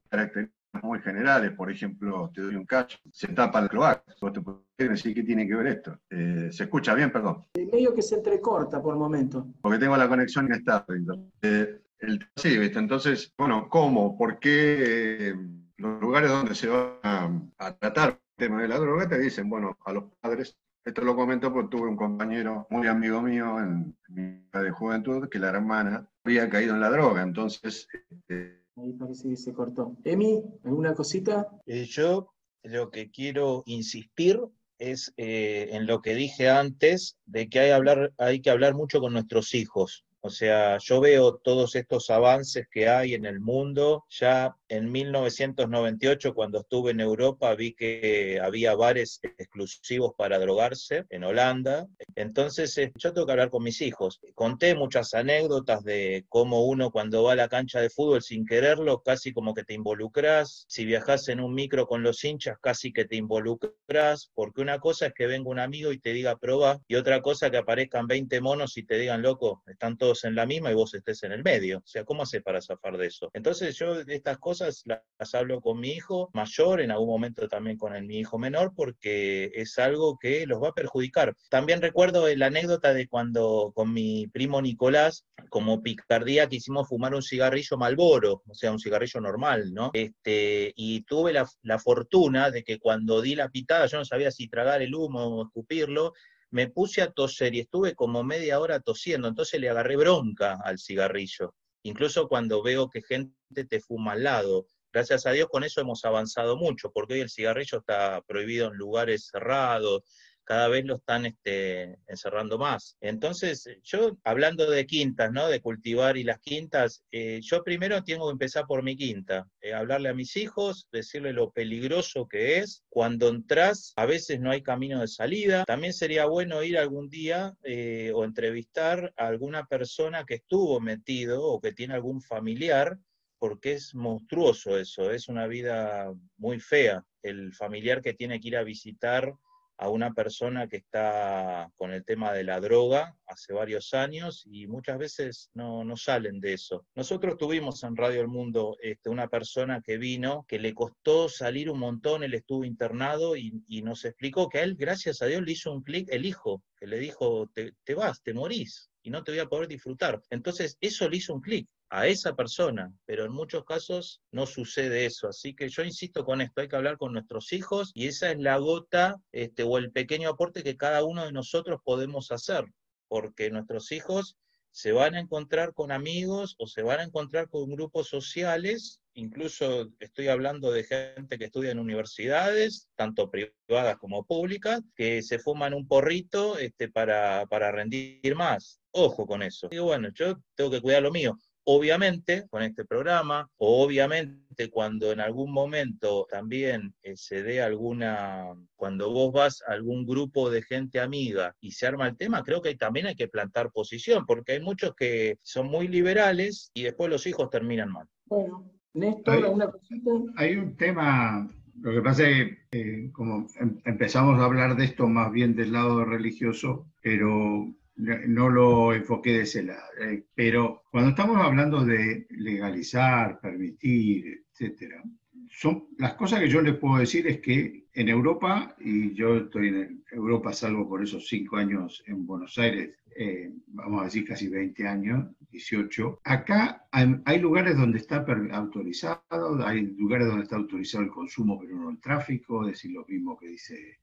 [0.83, 4.61] muy generales, por ejemplo, te doy un cacho, se tapa el cloaca, vos te puedes
[4.77, 5.97] decir qué tiene que ver esto.
[6.09, 7.45] Eh, ¿Se escucha bien, perdón?
[7.71, 9.47] medio que se entrecorta por momento.
[9.61, 11.03] Porque tengo la conexión inestable.
[11.41, 12.79] Eh, el, sí, ¿viste?
[12.79, 14.17] Entonces, bueno, ¿cómo?
[14.17, 15.35] ¿Por qué eh,
[15.81, 19.77] los lugares donde se va a, tratar el tema de la droga te dicen, bueno,
[19.85, 24.21] a los padres esto lo comento porque tuve un compañero muy amigo mío en mi
[24.21, 27.21] vida de juventud que la hermana había caído en la droga.
[27.21, 29.95] Entonces, este, Ahí parece que se cortó.
[30.03, 31.47] Emi, ¿alguna cosita?
[31.65, 34.39] Eh, yo lo que quiero insistir
[34.79, 38.99] es eh, en lo que dije antes, de que hay, hablar, hay que hablar mucho
[38.99, 40.03] con nuestros hijos.
[40.23, 44.05] O sea, yo veo todos estos avances que hay en el mundo.
[44.09, 51.23] Ya en 1998, cuando estuve en Europa, vi que había bares exclusivos para drogarse en
[51.23, 51.87] Holanda.
[52.15, 54.19] Entonces, eh, yo tengo que hablar con mis hijos.
[54.35, 59.01] Conté muchas anécdotas de cómo uno cuando va a la cancha de fútbol sin quererlo,
[59.01, 60.65] casi como que te involucras.
[60.67, 64.29] Si viajas en un micro con los hinchas, casi que te involucras.
[64.35, 67.49] Porque una cosa es que venga un amigo y te diga prueba, y otra cosa
[67.49, 70.93] que aparezcan 20 monos y te digan, loco, están todos en la misma y vos
[70.93, 71.79] estés en el medio.
[71.79, 73.29] O sea, ¿cómo hace para zafar de eso?
[73.33, 77.93] Entonces yo estas cosas las, hablo con mi hijo mayor, en algún momento también con
[78.05, 81.35] mi hijo menor, porque es algo que los va a perjudicar.
[81.49, 87.21] También recuerdo la anécdota de cuando con mi primo Nicolás, como picardía, quisimos fumar un
[87.21, 89.91] cigarrillo Malboro, o sea, un cigarrillo normal, ¿no?
[89.93, 94.47] Este, y tuve la fortuna de que cuando di la pitada, yo no sabía si
[94.47, 96.13] tragar el humo o escupirlo,
[96.51, 100.79] me puse a toser y estuve como media hora tosiendo, entonces le agarré bronca al
[100.79, 101.55] cigarrillo.
[101.83, 104.67] Incluso cuando veo que gente te fuma al lado.
[104.93, 108.73] Gracias a Dios con eso hemos avanzado mucho, porque hoy el cigarrillo está prohibido en
[108.73, 110.03] lugares cerrados,
[110.43, 112.97] cada vez lo están este, encerrando más.
[113.01, 115.47] Entonces, yo hablando de quintas, ¿no?
[115.47, 119.73] De cultivar y las quintas, eh, yo primero tengo que empezar por mi quinta, eh,
[119.73, 122.83] hablarle a mis hijos, decirle lo peligroso que es.
[122.89, 125.63] Cuando entras, a veces no hay camino de salida.
[125.65, 131.43] También sería bueno ir algún día eh, o entrevistar a alguna persona que estuvo metido
[131.43, 132.97] o que tiene algún familiar
[133.41, 137.03] porque es monstruoso eso, es una vida muy fea.
[137.23, 139.33] El familiar que tiene que ir a visitar
[139.81, 144.67] a una persona que está con el tema de la droga hace varios años y
[144.67, 146.85] muchas veces no, no salen de eso.
[146.93, 151.67] Nosotros tuvimos en Radio El Mundo este, una persona que vino, que le costó salir
[151.67, 155.41] un montón, él estuvo internado y, y nos explicó que a él, gracias a Dios,
[155.41, 159.09] le hizo un clic el hijo, que le dijo, te, te vas, te morís y
[159.09, 160.21] no te voy a poder disfrutar.
[160.29, 165.05] Entonces, eso le hizo un clic a esa persona, pero en muchos casos no sucede
[165.05, 165.27] eso.
[165.27, 168.39] Así que yo insisto con esto, hay que hablar con nuestros hijos y esa es
[168.39, 172.63] la gota este, o el pequeño aporte que cada uno de nosotros podemos hacer,
[173.09, 174.37] porque nuestros hijos
[174.71, 179.91] se van a encontrar con amigos o se van a encontrar con grupos sociales, incluso
[179.99, 185.73] estoy hablando de gente que estudia en universidades, tanto privadas como públicas, que se fuman
[185.73, 188.79] un porrito este, para, para rendir más.
[188.91, 189.67] Ojo con eso.
[189.71, 195.11] Y bueno, yo tengo que cuidar lo mío Obviamente, con este programa, o obviamente cuando
[195.11, 200.63] en algún momento también eh, se dé alguna, cuando vos vas a algún grupo de
[200.63, 204.53] gente amiga y se arma el tema, creo que también hay que plantar posición, porque
[204.53, 208.07] hay muchos que son muy liberales y después los hijos terminan mal.
[208.25, 210.11] Bueno, Néstor, hay, una cosita.
[210.37, 211.47] Hay un tema,
[211.79, 215.55] lo que pasa es que eh, como em, empezamos a hablar de esto más bien
[215.55, 217.71] del lado religioso, pero
[218.01, 219.83] no lo enfoqué de ese lado.
[220.01, 225.03] Eh, pero cuando estamos hablando de legalizar, permitir, etcétera,
[225.49, 229.67] son las cosas que yo les puedo decir es que en Europa, y yo estoy
[229.67, 234.47] en Europa salvo por esos cinco años en Buenos Aires, eh, vamos a decir casi
[234.47, 239.21] 20 años, 18, acá hay, lugares donde está autorizado,
[239.65, 243.47] hay lugares donde está autorizado el consumo pero no el tráfico, decir, lo mismo que
[243.47, 243.99] dice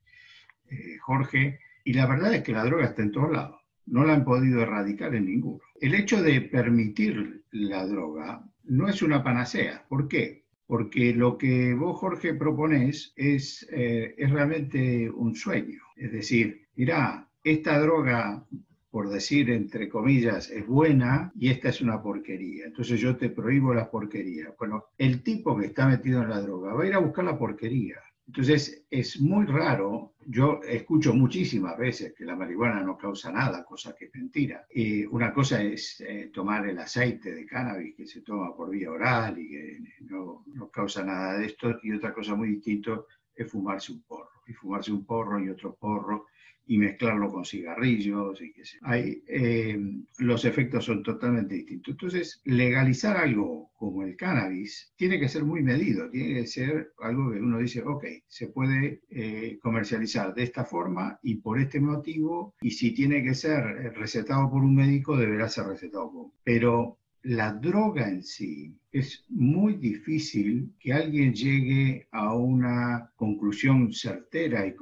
[0.71, 3.59] eh, Jorge, y la verdad es que la droga está en todos lados
[3.90, 5.61] no la han podido erradicar en ninguno.
[5.81, 9.85] El hecho de permitir la droga no es una panacea.
[9.88, 10.44] ¿Por qué?
[10.66, 15.81] Porque lo que vos, Jorge, proponés es, eh, es realmente un sueño.
[15.96, 18.46] Es decir, mirá, esta droga,
[18.90, 22.66] por decir entre comillas, es buena y esta es una porquería.
[22.66, 24.55] Entonces yo te prohíbo la porquería.
[24.59, 27.38] Bueno, el tipo que está metido en la droga va a ir a buscar la
[27.38, 27.96] porquería
[28.29, 33.95] Entonces, es muy raro, yo escucho muchísimas veces que la marihuana no causa nada, cosa
[33.95, 34.67] que es mentira.
[34.71, 38.91] Y una cosa es eh, tomar el aceite de cannabis que se toma por vía
[38.91, 43.01] oral y que no, no causa nada de esto, y otra cosa muy distinta
[43.35, 44.43] es fumarse un porro.
[44.47, 46.27] Y fumarse un porro y otro porro
[46.68, 48.78] y mezclarlo con cigarrillos y qué sé.
[48.83, 49.78] Hay, eh,
[50.18, 51.92] los efectos son totalmente distintos.
[51.92, 57.33] Entonces, legalizar algo como el cannabis tiene que ser muy medido, tiene que ser algo
[57.33, 62.54] que uno dice, ok, se puede eh, comercializar de esta forma y por este motivo,
[62.61, 63.62] y si tiene que ser
[63.94, 66.33] recetado por un médico, deberá ser recetado por un.
[66.44, 74.66] Pero la droga en sí es muy difícil que alguien llegue a una conclusión certera
[74.66, 74.74] y,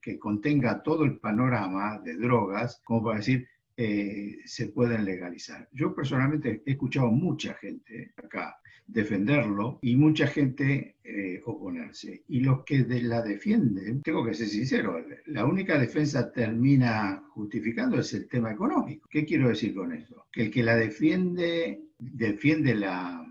[0.00, 5.68] que, contenga todo el panorama de drogas como para decir eh, se pueden legalizar.
[5.72, 8.56] Yo personalmente he escuchado mucha gente acá
[8.86, 12.22] defenderlo y mucha gente eh, oponerse.
[12.28, 18.12] Y los que la defienden, tengo que ser sincero, la única defensa termina justificando es
[18.14, 19.08] el tema económico.
[19.10, 20.26] ¿Qué quiero decir con eso?
[20.30, 23.26] Que el que la defiende, defiende la,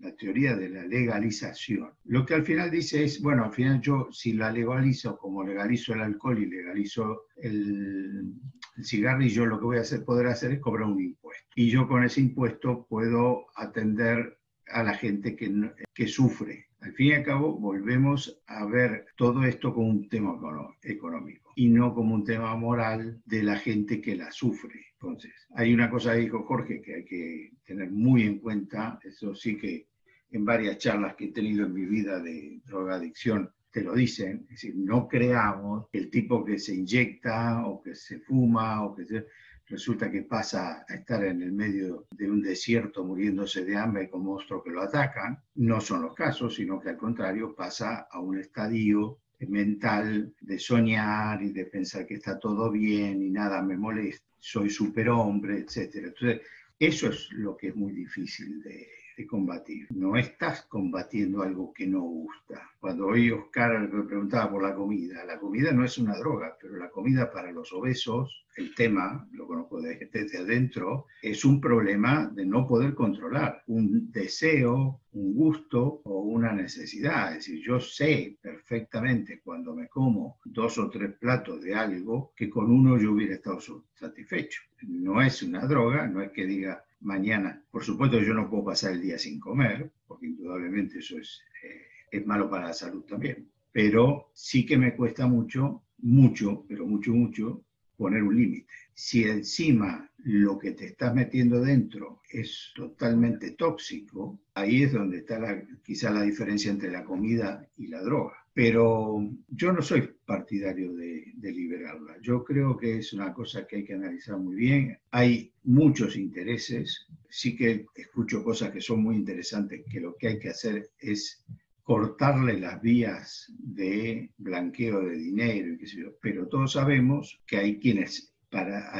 [0.00, 1.90] la teoría de la legalización.
[2.04, 5.94] Lo que al final dice es, bueno, al final yo si la legalizo como legalizo
[5.94, 8.32] el alcohol y legalizo el,
[8.76, 11.48] el cigarrillo, lo que voy a hacer, poder hacer es cobrar un impuesto.
[11.56, 16.67] Y yo con ese impuesto puedo atender a la gente que, que sufre.
[16.80, 20.38] Al fin y al cabo, volvemos a ver todo esto como un tema
[20.82, 24.86] económico y no como un tema moral de la gente que la sufre.
[24.92, 29.34] Entonces, hay una cosa que dijo Jorge que hay que tener muy en cuenta, eso
[29.34, 29.88] sí que
[30.30, 34.50] en varias charlas que he tenido en mi vida de drogadicción te lo dicen, es
[34.50, 39.26] decir, no creamos el tipo que se inyecta o que se fuma o que se
[39.68, 44.24] resulta que pasa a estar en el medio de un desierto muriéndose de hambre con
[44.24, 45.38] monstruos que lo atacan.
[45.56, 51.42] No son los casos, sino que al contrario pasa a un estadio mental de soñar
[51.42, 55.94] y de pensar que está todo bien y nada me molesta, soy superhombre, etc.
[55.94, 56.40] Entonces,
[56.78, 58.88] eso es lo que es muy difícil de,
[59.26, 59.86] combatir.
[59.90, 62.70] No estás combatiendo algo que no gusta.
[62.80, 66.76] Cuando oí Oscar me preguntaba por la comida, la comida no es una droga, pero
[66.76, 72.44] la comida para los obesos, el tema, lo conozco desde adentro, es un problema de
[72.44, 77.30] no poder controlar, un deseo, un gusto o una necesidad.
[77.30, 82.48] Es decir, yo sé perfectamente cuando me como dos o tres platos de algo que
[82.50, 83.60] con uno yo hubiera estado
[83.94, 84.62] satisfecho.
[84.82, 87.62] No es una droga, no es que diga mañana.
[87.70, 91.82] Por supuesto, yo no puedo pasar el día sin comer, porque indudablemente eso es, eh,
[92.10, 93.48] es malo para la salud también.
[93.72, 97.64] Pero sí que me cuesta mucho, mucho, pero mucho, mucho,
[97.96, 98.66] poner un límite.
[98.94, 105.38] Si encima lo que te estás metiendo dentro es totalmente tóxico, ahí es donde está
[105.38, 108.34] la, quizá la diferencia entre la comida y la droga.
[108.58, 112.16] Pero yo no soy partidario de, liberarla.
[112.20, 114.98] Yo creo que es una cosa que hay que analizar muy bien.
[115.12, 117.06] Hay muchos intereses.
[117.30, 121.44] Sí que escucho cosas que son muy interesantes, que lo que hay que hacer es
[121.84, 125.78] cortarle las vías de blanqueo de dinero,
[126.20, 128.90] pero todos sabemos que hay quienes para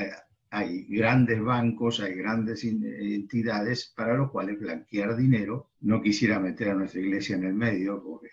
[0.51, 5.71] hay grandes bancos, hay grandes entidades para los cuales blanquear dinero.
[5.81, 8.29] No quisiera meter a nuestra iglesia en el medio, porque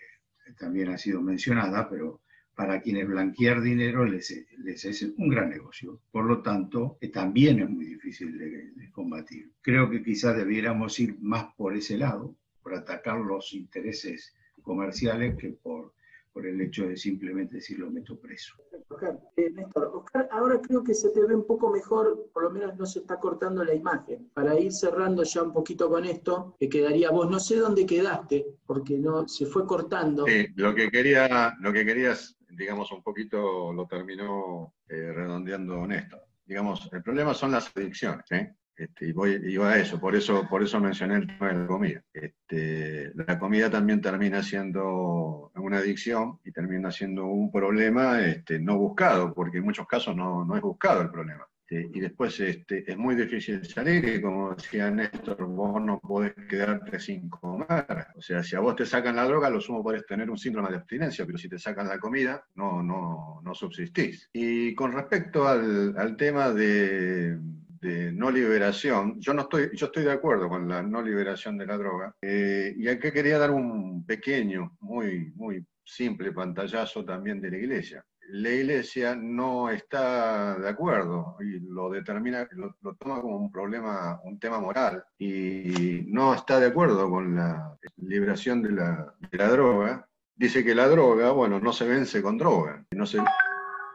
[0.57, 2.21] también ha sido mencionada, pero
[2.55, 6.01] para quienes blanquear dinero les, es un gran negocio.
[6.11, 9.51] Por lo tanto, también es muy difícil de, de combatir.
[9.61, 15.49] Creo que quizás debiéramos ir más por ese lado, por atacar los intereses comerciales que
[15.49, 15.93] por
[16.35, 18.55] por el hecho de simplemente decir lo meto preso.
[18.89, 22.49] Oscar, eh, Néstor, Oscar, ahora creo que se te ve un poco mejor, por lo
[22.49, 24.29] menos no se está cortando la imagen.
[24.33, 28.47] Para ir cerrando ya un poquito con esto, que quedaría vos, no sé dónde quedaste,
[28.65, 30.25] porque no se fue cortando.
[30.25, 36.19] Sí, lo que quería, lo que querías, digamos, un poquito lo terminó eh, redondeando Néstor.
[36.45, 38.29] Digamos, el problema son las adicciones.
[38.31, 38.53] ¿eh?
[38.75, 42.03] Este, y voy, a eso, por eso, por eso mencioné el tema de la comida.
[42.13, 48.77] Este, la comida también termina siendo una adicción y termina siendo un problema este, no
[48.77, 51.47] buscado, porque en muchos casos no, no es buscado el problema.
[51.67, 57.27] Y después es muy difícil salir y como decía Néstor, vos no podés quedarte sin
[57.27, 58.07] comer.
[58.15, 60.69] O sea, si a vos te sacan la droga, lo sumo podés tener un síndrome
[60.69, 64.29] de abstinencia, pero si te sacan la comida, no, no, no subsistís.
[64.33, 67.39] Y con respecto al tema de
[67.81, 71.65] de no liberación, yo no estoy, yo estoy de acuerdo con la no liberación de
[71.65, 77.51] la droga, eh, y aquí quería dar un pequeño, muy, muy simple pantallazo también de
[77.51, 78.05] la iglesia.
[78.29, 84.39] La iglesia no está de acuerdo y lo determina, lo, toma como un problema, un
[84.39, 90.07] tema moral, y no está de acuerdo con la liberación de la, de la droga,
[90.35, 93.19] dice que la droga, bueno, no se vence con droga, no se,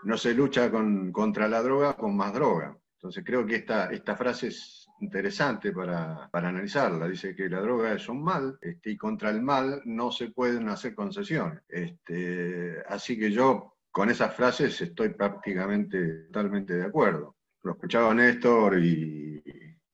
[0.04, 2.76] no se lucha con, contra la droga con más droga.
[3.00, 7.08] Entonces creo que esta, esta frase es interesante para, analizarla.
[7.08, 10.68] Dice que la droga es un mal este, y contra el mal no se pueden
[10.68, 11.62] hacer concesiones.
[11.66, 17.36] Este, así que yo con esas frases estoy prácticamente totalmente de acuerdo.
[17.62, 19.42] Lo escuchaba Néstor y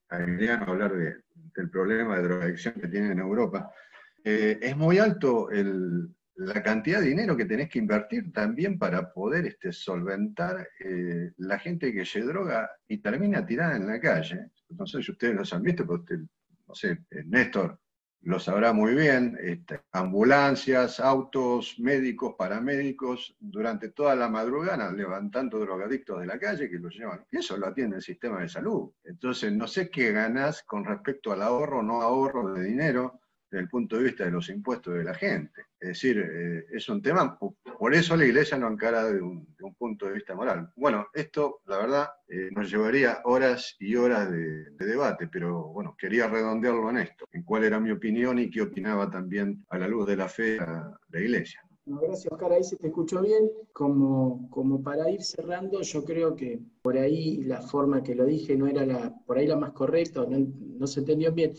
[0.09, 3.71] a Emiliano hablar del problema de drogadicción que tienen en Europa.
[4.25, 9.13] Eh, es muy alto el, la cantidad de dinero que tenés que invertir también para
[9.13, 14.51] poder este, solventar eh, la gente que se droga y termina tirada en la calle.
[14.71, 16.19] No sé si ustedes los han visto, pero usted,
[16.67, 17.81] no sé, eh, Néstor
[18.23, 26.21] lo sabrá muy bien, este, ambulancias, autos, médicos, paramédicos, durante toda la madrugada levantando drogadictos
[26.21, 27.25] de la calle que los llevan.
[27.31, 28.91] Y eso lo atiende el sistema de salud.
[29.05, 33.21] Entonces, no sé qué ganás con respecto al ahorro o no ahorro de dinero
[33.51, 35.63] desde el punto de vista de los impuestos de la gente.
[35.79, 39.47] Es decir, eh, es un tema, por eso la iglesia no encara de un,
[39.79, 40.71] punto de vista moral.
[40.77, 46.29] Bueno, esto, la verdad, eh, nos llevaría horas y horas de, debate, pero bueno, quería
[46.29, 50.07] redondearlo en esto, en cuál era mi opinión y qué opinaba también a la luz
[50.07, 51.61] de la fe la, la iglesia.
[51.85, 52.53] gracias, Oscar.
[52.53, 53.51] Ahí se te escuchó bien.
[53.73, 58.57] Como, como para ir cerrando, yo creo que por ahí la forma que lo dije
[58.57, 60.39] no era la, por ahí la más correcta, no,
[60.79, 61.53] no se entendió bien.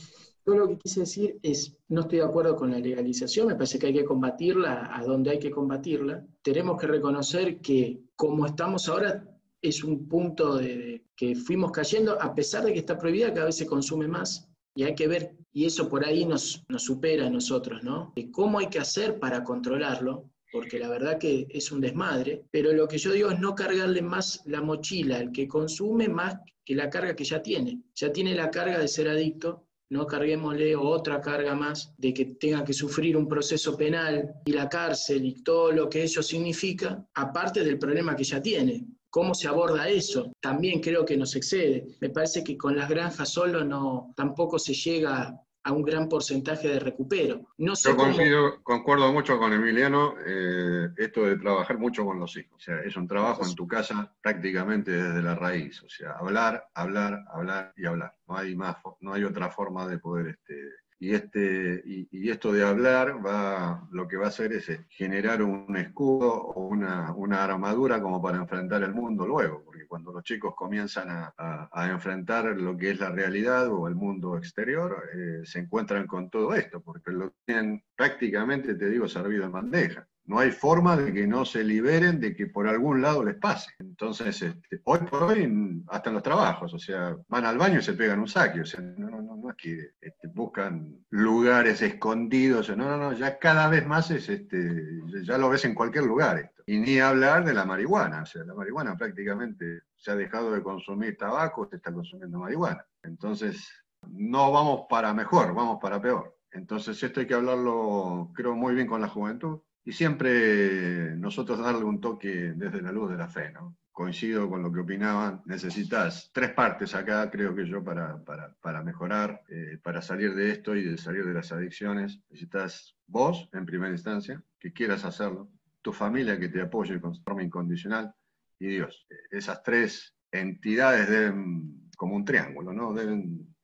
[0.47, 3.77] Yo lo que quise decir es, no estoy de acuerdo con la legalización, me parece
[3.77, 6.25] que hay que combatirla a donde hay que combatirla.
[6.41, 9.29] Tenemos que reconocer que como estamos ahora
[9.61, 13.57] es un punto de, que fuimos cayendo, a pesar de que está prohibida, cada vez
[13.57, 14.47] se consume más.
[14.73, 18.13] Y hay que ver, y eso por ahí nos, nos supera a nosotros, ¿no?
[18.31, 22.87] Cómo hay que hacer para controlarlo, porque la verdad que es un desmadre, pero lo
[22.87, 26.89] que yo digo es no cargarle más la mochila al que consume más que la
[26.89, 27.81] carga que ya tiene.
[27.95, 32.63] Ya tiene la carga de ser adicto no carguémosle otra carga más de que tenga
[32.63, 37.63] que sufrir un proceso penal y la cárcel y todo lo que eso significa, aparte
[37.63, 38.85] del problema que ya tiene.
[39.09, 40.31] ¿Cómo se aborda eso?
[40.41, 41.87] También creo que nos excede.
[42.01, 46.69] Me parece que con las granjas solo no, tampoco se llega a un gran porcentaje
[46.69, 47.41] de recupero.
[47.57, 47.89] No sé
[48.29, 52.53] Yo concuerdo mucho con Emiliano, eh, esto de trabajar mucho con los hijos.
[52.55, 55.83] O sea, es un trabajo en tu casa prácticamente desde la raíz.
[55.83, 58.15] O sea, hablar, hablar, hablar y hablar.
[58.29, 60.55] No hay, más, no hay otra forma de poder este,
[60.99, 65.43] y, este, y, esto de hablar va, lo que va a hacer es eh, generar
[65.43, 70.23] un escudo o una, una, armadura como para enfrentar el mundo luego, porque cuando los
[70.23, 71.33] chicos comienzan a,
[71.71, 76.29] a, enfrentar lo que es la realidad o el mundo exterior, eh, se encuentran con
[76.29, 81.13] todo esto, porque lo tienen prácticamente, te digo, servido en bandeja no hay forma de
[81.13, 83.71] que no se liberen de que por algún lado les pase.
[83.79, 87.83] Entonces, este, hoy por hoy, hasta en los trabajos, o sea, van al baño y
[87.83, 92.69] se pegan un saque, o sea, no, no, no, es que este, buscan lugares escondidos,
[92.75, 96.39] no, no, no, ya cada vez más es, este, ya lo ves en cualquier lugar
[96.39, 96.61] esto.
[96.65, 100.61] Y ni hablar de la marihuana, o sea, la marihuana prácticamente se ha dejado de
[100.61, 102.85] consumir tabaco, se está consumiendo marihuana.
[103.01, 103.71] Entonces,
[104.09, 106.37] no vamos para mejor, vamos para peor.
[106.51, 111.85] Entonces, esto hay que hablarlo, creo, muy bien con la juventud y siempre nosotros darle
[111.85, 113.77] un toque desde la luz de la fe, ¿no?
[113.89, 119.43] Coincido con lo que opinaban, necesitas tres partes acá, creo que yo, para, para, mejorar,
[119.47, 122.19] eh, para salir de esto y de salir de las adicciones.
[122.29, 125.47] Necesitas vos, en primera instancia, que quieras hacerlo,
[125.81, 128.13] tu familia que te apoye con forma incondicional
[128.59, 129.07] y Dios.
[129.31, 132.93] Esas tres entidades deben, como un triángulo, ¿no?
[132.93, 133.55] Deben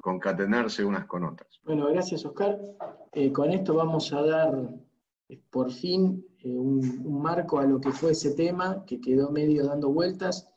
[0.00, 1.60] concatenarse unas con otras.
[1.64, 2.56] Bueno, gracias Oscar.
[3.12, 4.54] Eh, con esto vamos a dar
[5.50, 9.90] por fin eh, un, marco a lo que fue ese tema, que quedó medio dando
[9.90, 10.48] vueltas,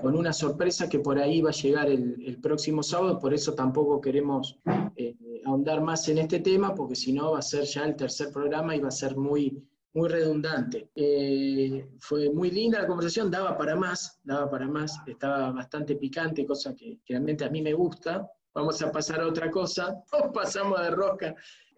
[0.00, 4.00] con una sorpresa que por ahí va a llegar el, próximo sábado, por eso tampoco
[4.00, 4.58] queremos
[4.94, 8.30] eh, ahondar más en este tema, porque si no va a ser ya el tercer
[8.30, 10.90] programa y va a ser muy, muy redundante.
[10.94, 16.44] Eh, fue muy linda la conversación, daba para más, daba para más, estaba bastante picante,
[16.44, 18.30] cosa que realmente a mí me gusta.
[18.56, 19.94] Vamos a pasar a otra cosa,
[20.34, 21.34] pasamos de rosca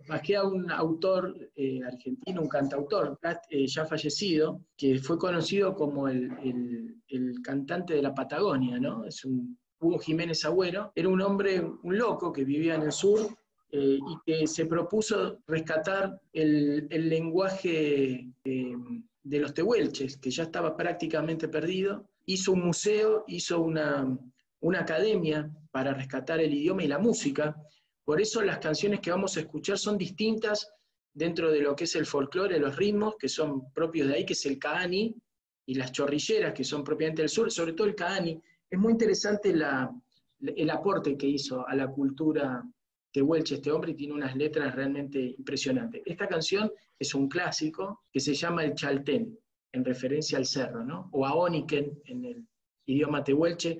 [0.07, 3.19] bajé a un autor eh, argentino, un cantautor
[3.51, 6.95] eh, ya fallecido, que fue conocido como el,
[7.43, 9.05] cantante de la Patagonia, ¿no?
[9.05, 10.93] Es un Hugo Jiménez Agüero.
[10.95, 13.21] Era un hombre, un loco que vivía en el sur
[13.71, 21.48] eh, y que se propuso rescatar el, lenguaje de los tehuelches, que ya estaba prácticamente
[21.48, 22.05] perdido.
[22.27, 24.19] Hizo un museo, hizo una,
[24.61, 27.56] una academia para rescatar el idioma y la música,
[28.04, 30.71] por eso las canciones que vamos a escuchar son distintas
[31.13, 34.33] dentro de lo que es el folclore, los ritmos que son propios de ahí, que
[34.33, 35.15] es el kaani,
[35.67, 38.40] y las chorrilleras que son propiamente del sur, sobre todo el kaani.
[38.71, 42.63] Es muy interesante el aporte que hizo a la cultura
[43.13, 46.02] Tehuelche, este hombre, y tiene unas letras realmente impresionantes.
[46.06, 49.38] Esta canción es un clásico que se llama El Chaltén,
[49.73, 51.11] en referencia al cerro, ¿no?
[51.13, 52.46] O a en el
[52.87, 53.79] idioma tehuelche.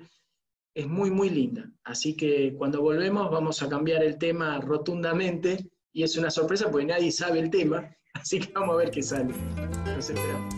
[0.79, 1.69] Es muy, muy linda.
[1.83, 6.85] Así que cuando volvemos vamos a cambiar el tema rotundamente y es una sorpresa porque
[6.85, 9.33] nadie sabe el tema, así que vamos a ver qué sale.
[9.93, 10.55] Los esperamos.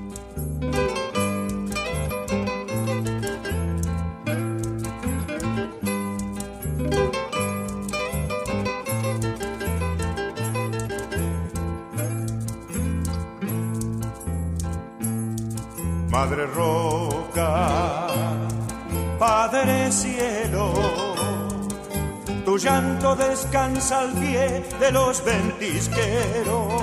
[16.12, 17.01] Madre Roca,
[19.62, 20.74] Padre Cielo,
[22.44, 26.82] tu llanto descansa al pie de los ventisqueros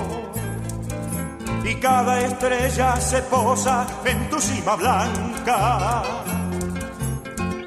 [1.65, 6.03] y cada estrella se posa en tu cima blanca,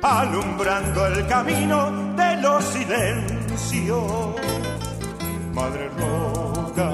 [0.00, 4.34] alumbrando el camino de los silencios.
[5.52, 6.90] Madre Roca,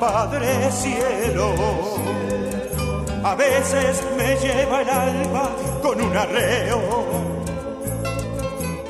[0.00, 1.97] Padre Cielo
[3.28, 5.50] a veces me lleva el alba
[5.82, 6.80] con un arreo.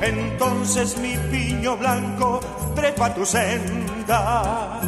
[0.01, 2.39] Entonces mi piño blanco
[2.73, 4.79] trepa tu senda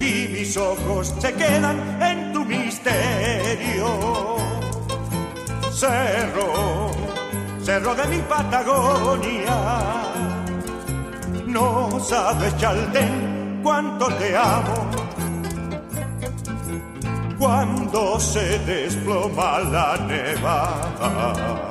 [0.00, 3.86] y mis ojos se quedan en tu misterio.
[5.72, 6.90] Cerro,
[7.62, 9.56] cerro de mi Patagonia,
[11.46, 14.85] no sabes, Chaltén, cuánto te amo
[17.46, 21.70] cuando se desploma la nevada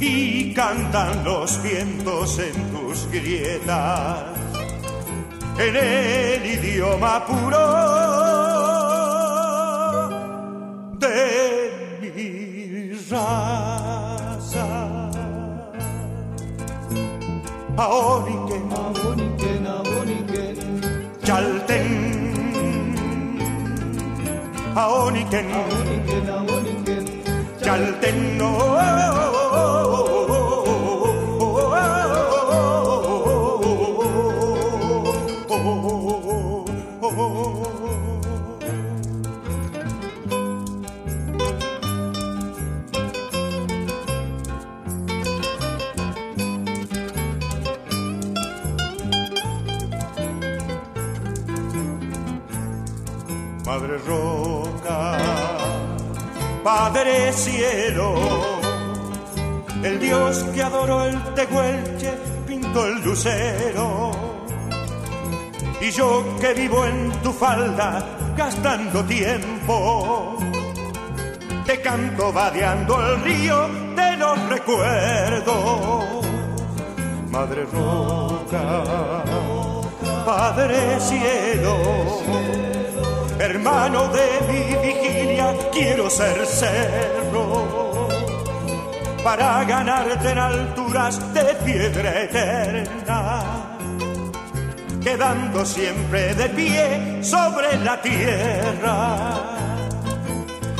[0.00, 4.24] y cantan los vientos en tus grietas
[5.58, 7.68] en el idioma puro
[10.98, 14.22] de mi raza.
[24.74, 27.04] Aoniken, Aoniken, Aoniken, Aoniken,
[27.62, 29.31] Chalten, Madre
[56.84, 58.16] Padre Cielo,
[59.84, 62.12] el Dios que adoró el tehuelche
[62.44, 64.10] pintó el lucero.
[65.80, 68.04] Y yo que vivo en tu falda
[68.36, 70.36] gastando tiempo,
[71.64, 76.26] te canto vadeando el río de los recuerdos.
[77.30, 78.82] Madre Roca,
[80.26, 82.81] Padre Cielo
[83.42, 88.08] hermano de mi vigilia, quiero ser cerro
[89.24, 93.78] para ganarte en alturas de piedra eterna,
[95.02, 99.40] quedando siempre de pie sobre la tierra.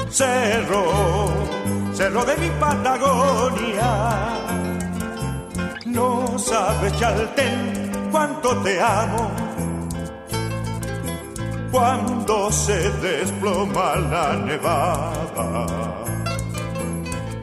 [0.08, 1.30] Cerro,
[1.92, 4.28] cerro de mi Patagonia,
[5.86, 9.41] no sabes, Chaltén, cuánto te amo
[11.72, 15.66] cuando se desploma la nevada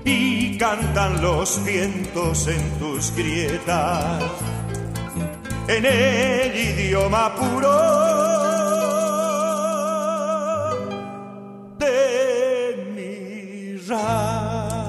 [0.05, 4.23] y cantan los vientos en tus grietas
[5.67, 7.75] en el idioma puro
[11.79, 14.79] de mi raza.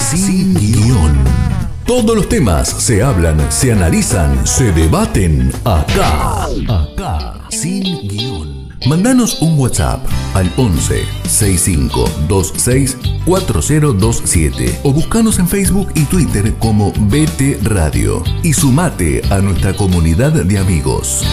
[0.00, 1.24] Sin guion.
[1.86, 6.46] Todos los temas se hablan, se analizan, se debaten acá.
[6.68, 8.68] Acá, sin guion.
[8.86, 10.00] Mandanos un WhatsApp
[10.34, 18.52] al 11 65 26 4027 o buscanos en Facebook y Twitter como BT Radio y
[18.52, 21.24] sumate a nuestra comunidad de amigos.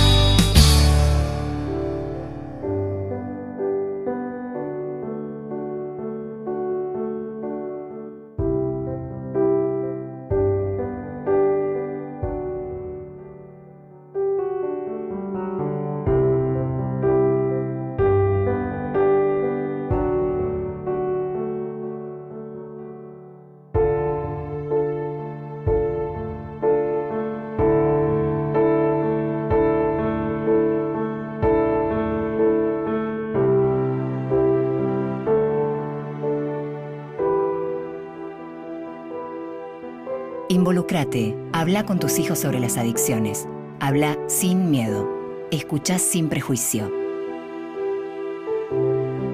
[41.54, 43.48] Habla con tus hijos sobre las adicciones.
[43.80, 45.48] Habla sin miedo.
[45.50, 46.92] Escucha sin prejuicio.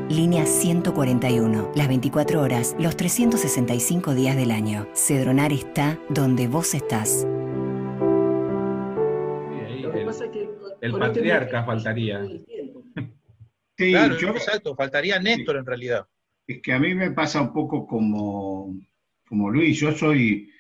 [0.08, 1.72] Línea 141.
[1.76, 4.88] Las 24 horas, los 365 días del año.
[4.94, 7.26] Cedronar está donde vos estás.
[10.82, 12.28] el, patriarca faltaría.
[13.76, 16.06] Sí, claro, exacto, faltaría Néstor en realidad.
[16.46, 18.78] Es que a mí me pasa un poco como,
[19.28, 20.52] como Luis, yo soy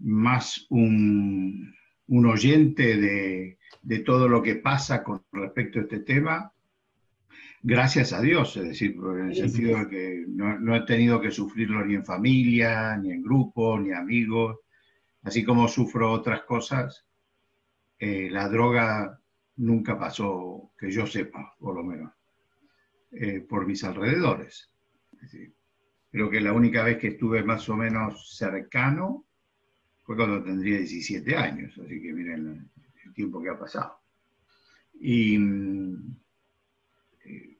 [0.00, 1.74] más un,
[2.08, 6.52] oyente de, de, todo lo que pasa con respecto a este tema,
[7.62, 11.84] gracias a Dios, es decir, en el sentido de que no, he tenido que sufrirlo
[11.84, 14.58] ni en familia, ni en grupo, ni amigos,
[15.22, 17.06] así como sufro otras cosas,
[17.98, 19.18] eh, la droga
[19.56, 22.12] nunca pasó, que yo sepa, por lo menos,
[23.12, 24.70] eh, por mis alrededores.
[26.10, 29.24] creo que la única vez que estuve más o menos cercano
[30.04, 32.68] fue cuando tendría 17 años, así que miren
[33.04, 33.98] el, tiempo que ha pasado.
[35.00, 35.36] Y
[37.24, 37.56] eh,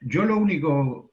[0.00, 1.12] yo lo único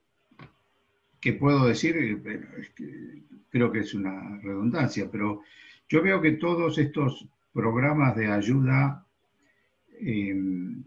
[1.21, 5.41] que puedo decir, eh, creo que es una redundancia, pero
[5.87, 9.05] yo veo que todos estos programas de ayuda
[9.99, 10.83] em,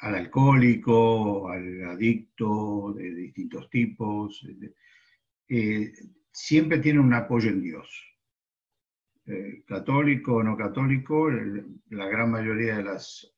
[0.00, 4.46] al alcohólico, al adicto de distintos tipos,
[5.48, 5.92] eh,
[6.34, 7.88] siempre tienen un apoyo en Dios.
[9.26, 13.32] Eh, católico o no católico, la gran mayoría de las,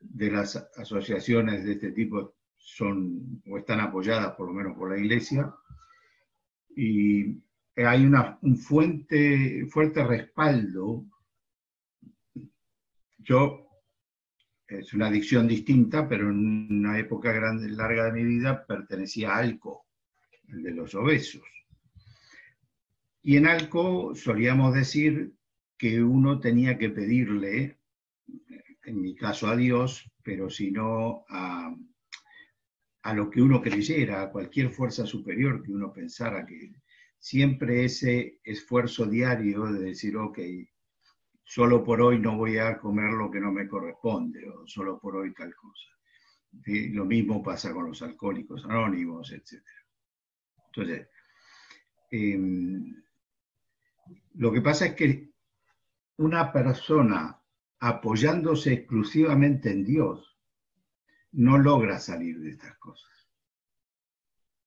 [0.00, 4.98] de las asociaciones de este tipo son o están apoyadas por lo menos por la
[4.98, 5.54] iglesia.
[6.76, 7.40] Y
[7.76, 11.06] hay una, un fuerte respaldo.
[13.18, 13.68] Yo,
[14.66, 19.38] es una adicción distinta, pero en una época grande, larga de mi vida pertenecía a
[19.38, 19.86] ALCO,
[20.48, 21.42] el de los obesos.
[23.22, 25.32] Y en ALCO solíamos decir
[25.78, 27.78] que uno tenía que pedirle,
[28.84, 31.74] en mi caso a Dios, pero si no a,
[33.02, 36.72] a lo que uno creyera, a cualquier fuerza superior que uno pensara que
[37.18, 40.38] siempre ese esfuerzo diario de decir, ok,
[41.44, 45.16] solo por hoy no voy a comer lo que no me corresponde, o solo por
[45.16, 45.88] hoy tal cosa.
[46.92, 49.62] Lo mismo pasa con los alcohólicos anónimos, etc.
[50.66, 51.08] Entonces,
[52.10, 53.02] em,
[54.34, 55.30] lo que pasa es que
[56.16, 57.40] una persona
[57.80, 60.38] apoyándose exclusivamente en Dios
[61.32, 63.12] no logra salir de estas cosas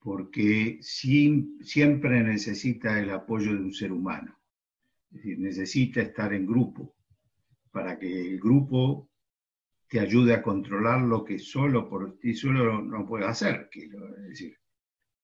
[0.05, 4.39] porque siempre necesita el apoyo de un ser humano.
[5.09, 6.95] Es decir, necesita estar en grupo
[7.71, 9.09] para que el grupo
[9.87, 13.67] te ayude a controlar lo que solo por ti solo no puede hacer.
[13.73, 14.55] es decir,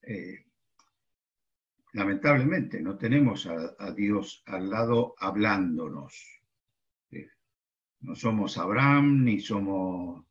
[0.01, 0.47] eh,
[1.93, 6.41] lamentablemente no tenemos a, Dios al lado hablándonos.
[8.01, 10.25] No somos Abraham ni somos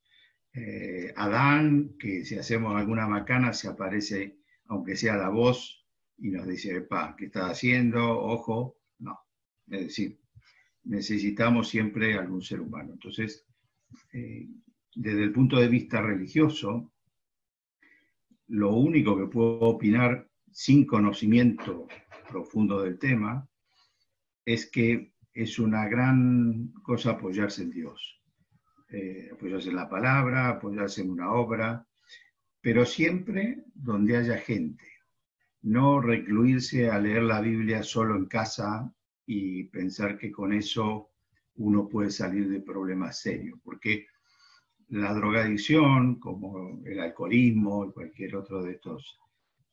[0.53, 5.85] eh, Adán, que si hacemos alguna macana se aparece aunque sea la voz,
[6.19, 8.21] y nos dice, pa, ¿qué estás haciendo?
[8.21, 9.19] Ojo, no.
[9.69, 10.21] Es decir,
[10.85, 12.93] necesitamos siempre algún ser humano.
[12.93, 13.45] Entonces,
[14.13, 14.49] eh,
[14.95, 16.93] desde el punto de vista religioso,
[18.47, 21.87] lo único que puedo opinar sin conocimiento
[22.29, 23.49] profundo del tema
[24.45, 28.21] es que es una gran cosa apoyarse en Dios,
[28.89, 31.87] eh, apoyarse en la palabra, apoyarse en una obra,
[32.61, 34.85] pero siempre donde haya gente.
[35.63, 38.93] No recluirse a leer la Biblia solo en casa
[39.27, 41.11] y pensar que con eso
[41.57, 44.07] uno puede salir de problemas serios, porque
[44.89, 49.21] la drogadicción, como el alcoholismo y cualquier otro de estos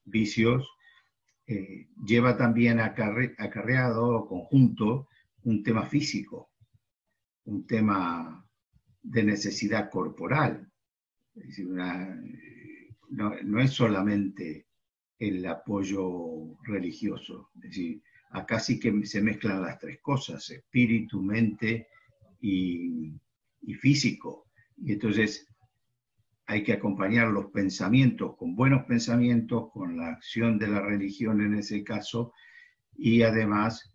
[0.08, 0.70] vicios,
[1.46, 5.08] eh, lleva también acarreado o conjunto
[5.44, 6.50] un tema físico,
[7.46, 8.46] un tema
[9.02, 10.70] de necesidad corporal,
[11.60, 12.22] una,
[13.10, 14.68] no, es solamente
[15.20, 21.88] el apoyo religioso, es decir, acá sí que se mezclan las tres cosas, espíritu, mente
[22.42, 23.14] y,
[23.80, 24.48] físico.
[24.78, 25.48] Y entonces
[26.46, 31.84] hay que acompañar los pensamientos con buenos pensamientos, con acción de la religión en ese
[31.84, 32.34] caso,
[32.96, 33.94] y además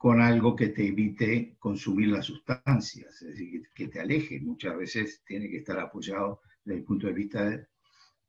[0.00, 4.40] con algo que te evite consumir las sustancias, es decir, que te aleje.
[4.40, 7.68] Muchas veces tiene que estar apoyado desde el punto de vista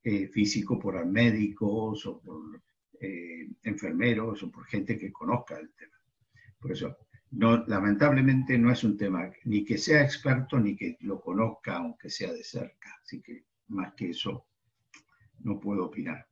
[0.04, 2.62] eh, físico por médicos o por
[3.00, 5.96] eh, enfermeros o por gente que conozca el tema.
[6.60, 6.98] Por eso,
[7.32, 12.34] lamentablemente no es un tema ni que sea experto ni que lo conozca aunque sea
[12.34, 13.00] de cerca.
[13.02, 14.46] Así que más que eso
[15.40, 16.31] no puedo opinar.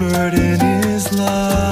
[0.00, 1.69] Burden is light.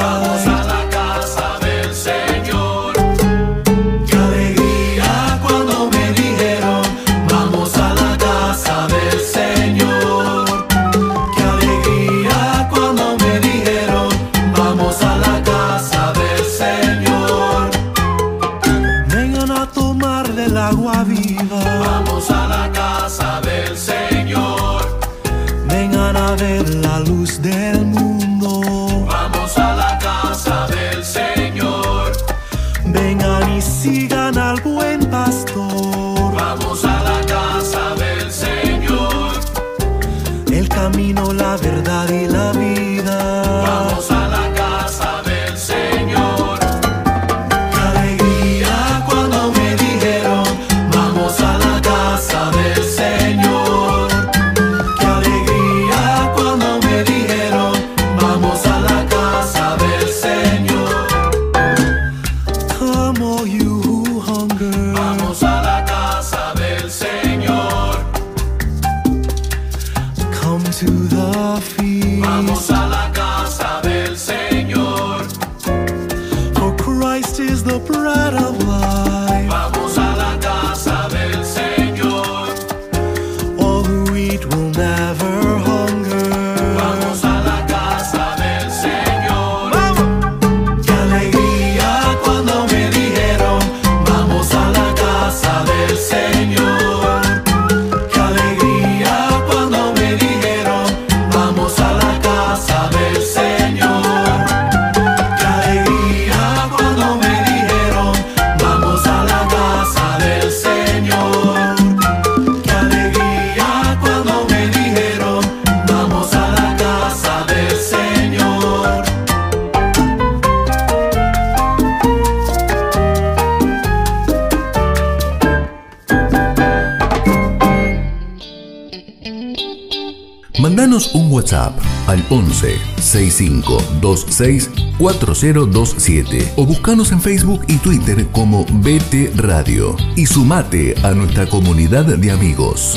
[134.38, 141.46] 6526 4027 o buscanos en Facebook y Twitter como BT Radio y sumate a nuestra
[141.46, 142.96] comunidad de amigos.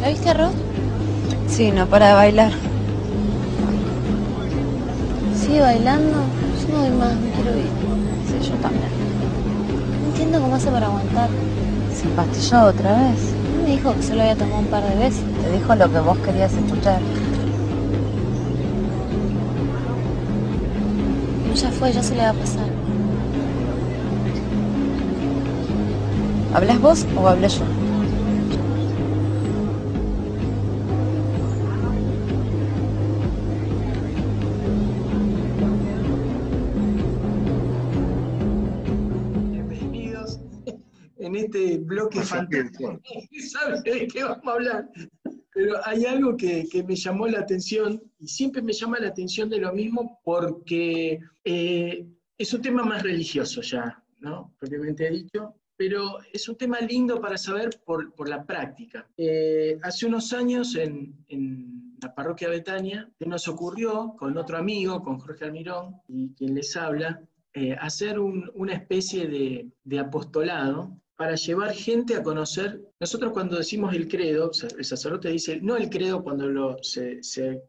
[0.00, 0.50] ¿La viste a Ro?
[1.48, 2.52] Sí, no para de bailar.
[5.40, 6.18] ¿Sigue bailando?
[6.62, 7.66] Yo no doy más, me quiero ir.
[8.28, 8.88] Sí, yo también.
[10.00, 11.28] No entiendo cómo hace para aguantar.
[11.92, 13.20] ¿Se empastilló otra vez?
[13.64, 15.24] Me dijo que solo había tomado un par de veces.
[15.42, 17.00] Te dijo lo que vos querías escuchar.
[21.60, 22.68] Ya fue, ya se le va a pasar.
[26.54, 27.64] ¿Hablas vos o hablé yo?
[39.50, 40.40] Bienvenidos
[41.16, 43.00] en este bloque fantástico.
[43.50, 44.88] ¿Sabe de qué vamos a hablar?
[45.58, 49.50] Pero hay algo que, que me llamó la atención y siempre me llama la atención
[49.50, 52.06] de lo mismo porque eh,
[52.38, 54.54] es un tema más religioso ya, ¿no?
[54.56, 59.08] Propiamente dicho, pero es un tema lindo para saber por, por la práctica.
[59.16, 65.02] Eh, hace unos años en, en la parroquia Betania, se nos ocurrió con otro amigo,
[65.02, 67.20] con Jorge Almirón, y quien les habla,
[67.52, 72.80] eh, hacer un- una especie de, de apostolado para llevar gente a conocer.
[73.00, 77.60] Nosotros cuando decimos el credo, el sacerdote dice, no el credo cuando lo, se, se,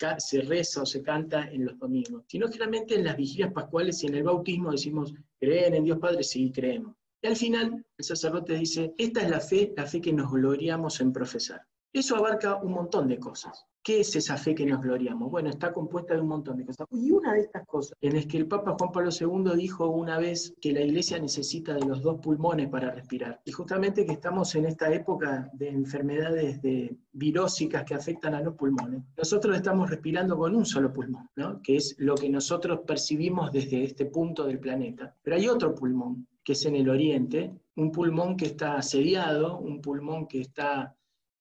[0.43, 4.15] reza o se canta en los domingos, sino generalmente en las vigilias pascuales y en
[4.15, 6.21] el bautismo decimos, ¿creen en Dios Padre?
[6.21, 6.95] Sí, creemos.
[7.23, 11.01] Y al final el sacerdote dice, esta es la fe, la fe que nos gloriamos
[11.01, 11.61] en profesar.
[11.91, 13.65] Eso abarca un montón de cosas.
[13.81, 15.31] ¿Qué es esa fe que nos gloriamos?
[15.31, 16.85] Bueno, está compuesta de un montón de cosas.
[16.91, 20.19] Y una de estas cosas, en es que el Papa Juan Pablo II dijo una
[20.19, 23.41] vez que la iglesia necesita de los dos pulmones para respirar.
[23.45, 28.53] Y justamente que estamos en esta época de enfermedades de virósicas que afectan a los
[28.55, 31.61] pulmones, nosotros estamos respirando con un solo pulmón, ¿no?
[31.63, 35.15] que es lo que nosotros percibimos desde este punto del planeta.
[35.23, 39.81] Pero hay otro pulmón, que es en el oriente, un pulmón que está asediado, un
[39.81, 40.95] pulmón que está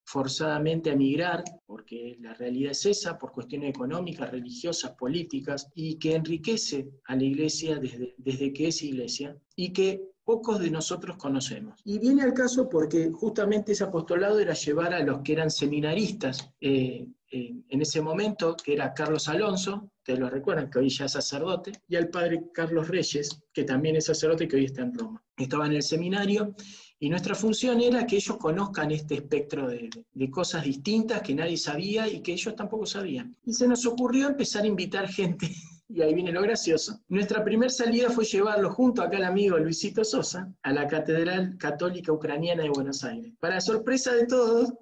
[0.09, 6.15] forzadamente a migrar, porque la realidad es esa, por cuestiones económicas, religiosas, políticas, y que
[6.15, 11.79] enriquece a la iglesia desde, desde que es iglesia, y que pocos de nosotros conocemos.
[11.85, 16.55] Y viene al caso porque justamente ese apostolado era llevar a los que eran seminaristas
[16.59, 21.13] eh, en ese momento, que era Carlos Alonso, ustedes lo recuerdan, que hoy ya es
[21.13, 24.95] sacerdote, y al padre Carlos Reyes, que también es sacerdote y que hoy está en
[24.95, 25.23] Roma.
[25.37, 26.55] Estaba en el seminario
[27.01, 31.57] y nuestra función era que ellos conozcan este espectro de, de, cosas distintas que nadie
[31.57, 33.36] sabía y que ellos tampoco sabían.
[33.44, 35.49] Y se nos ocurrió empezar a invitar gente,
[35.88, 37.01] y ahí viene lo gracioso.
[37.09, 41.57] Nuestra primera salida fue llevarlo junto a acá al amigo Luisito Sosa a la Catedral
[41.57, 43.32] Católica Ucraniana de Buenos Aires.
[43.38, 44.72] Para sorpresa de todos,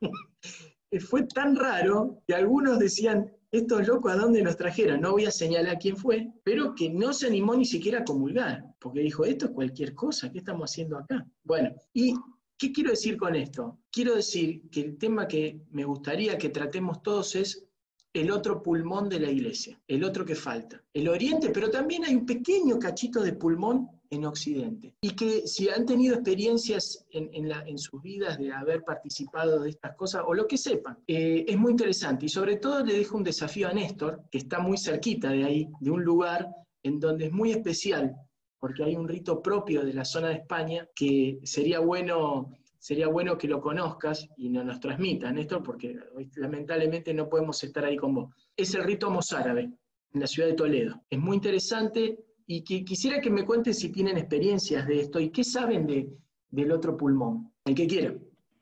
[1.08, 5.30] fue tan raro que algunos decían, estos locos a dónde nos trajeron, no voy a
[5.30, 9.46] señalar quién fue, pero que no se animó ni siquiera a comulgar, porque dijo, esto
[9.46, 11.26] es cualquier cosa, ¿qué estamos haciendo acá?
[11.42, 12.14] Bueno, ¿y
[12.58, 13.78] qué quiero decir con esto?
[13.90, 17.66] Quiero decir que el tema que me gustaría que tratemos todos es
[18.12, 20.82] el otro pulmón de la iglesia, el otro que falta.
[20.92, 24.94] El oriente, pero también hay un pequeño cachito de pulmón en Occidente.
[25.00, 29.60] Y que si han tenido experiencias en, en, la, en, sus vidas de haber participado
[29.60, 32.26] de estas cosas, o lo que sepan, eh, es muy interesante.
[32.26, 35.68] Y sobre todo le dejo un desafío a Néstor, que está muy cerquita de ahí,
[35.80, 36.48] de un lugar
[36.82, 38.14] en donde es muy especial,
[38.58, 43.38] porque hay un rito propio de la zona de España que sería bueno sería bueno
[43.38, 45.96] que lo conozcas y no nos transmitas, Néstor, porque
[46.36, 48.34] lamentablemente no podemos estar ahí con vos.
[48.54, 49.72] Es el rito mozárabe,
[50.14, 51.02] en la ciudad de Toledo.
[51.10, 55.30] Es muy interesante y que, quisiera que me cuentes si tienen experiencias de esto y
[55.30, 56.08] qué saben de,
[56.50, 58.14] del otro pulmón, el que quiera.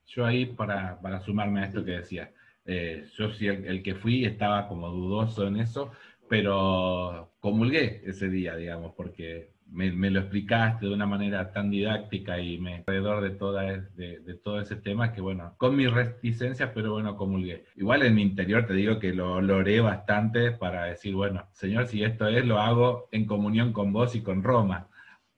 [0.07, 2.33] Yo ahí, para, para sumarme a esto que decía,
[2.65, 5.91] eh, yo sí, el, el, que fui estaba como dudoso en eso,
[6.29, 12.59] pero comulgué ese día, digamos, porque me, lo explicaste de una manera tan didáctica y
[12.59, 17.17] me alrededor de, toda, de, todo ese tema que, bueno, con mis reticencias, pero bueno,
[17.17, 17.65] comulgué.
[17.77, 22.03] Igual en mi interior te digo que lo, lo bastante para decir, bueno, Señor, si
[22.05, 24.89] esto es, lo hago en comunión con vos y con Roma.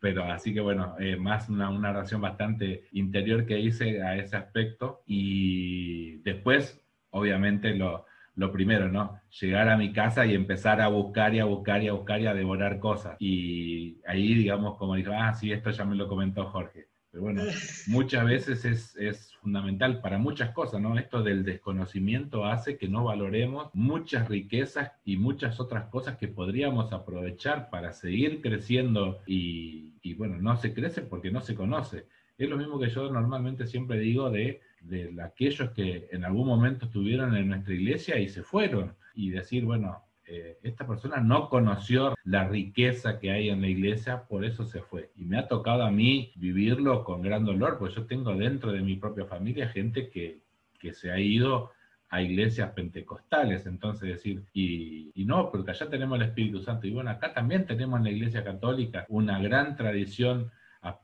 [0.01, 4.37] Pero así que bueno, eh, más una, una oración bastante interior que hice a ese
[4.37, 8.05] aspecto y después, obviamente, lo,
[8.37, 9.21] lo primero, ¿no?
[9.41, 12.27] Llegar a mi casa y empezar a buscar y a buscar y a buscar y
[12.27, 13.17] a devorar cosas.
[13.21, 16.89] Y ahí, digamos, como dijo, ah, sí, esto ya me lo comentó Jorge.
[17.11, 17.43] Pero bueno,
[17.87, 20.99] muchas veces es, es, fundamental para muchas cosas, ¿no?
[20.99, 26.95] Esto del desconocimiento hace que no valoremos muchas riquezas y muchas otras cosas que podríamos
[26.95, 32.07] aprovechar para seguir creciendo y, y bueno, no se crece porque no se conoce.
[32.37, 36.87] Es lo mismo que yo normalmente siempre digo de de aquellos que en algún momento
[36.87, 42.15] estuvieron en nuestra iglesia y se fueron, y decir, bueno, eh, esta persona no conoció
[42.25, 45.11] la riqueza que hay en la iglesia, por eso se fue.
[45.17, 48.81] Y me ha tocado a mí vivirlo con gran dolor, pues yo tengo dentro de
[48.81, 50.41] mi propia familia gente que,
[50.79, 51.71] que se ha ido
[52.09, 56.93] a iglesias pentecostales, entonces decir, y, y, no, porque allá tenemos el Espíritu Santo, y
[56.93, 60.51] bueno, acá también tenemos en la iglesia católica una gran tradición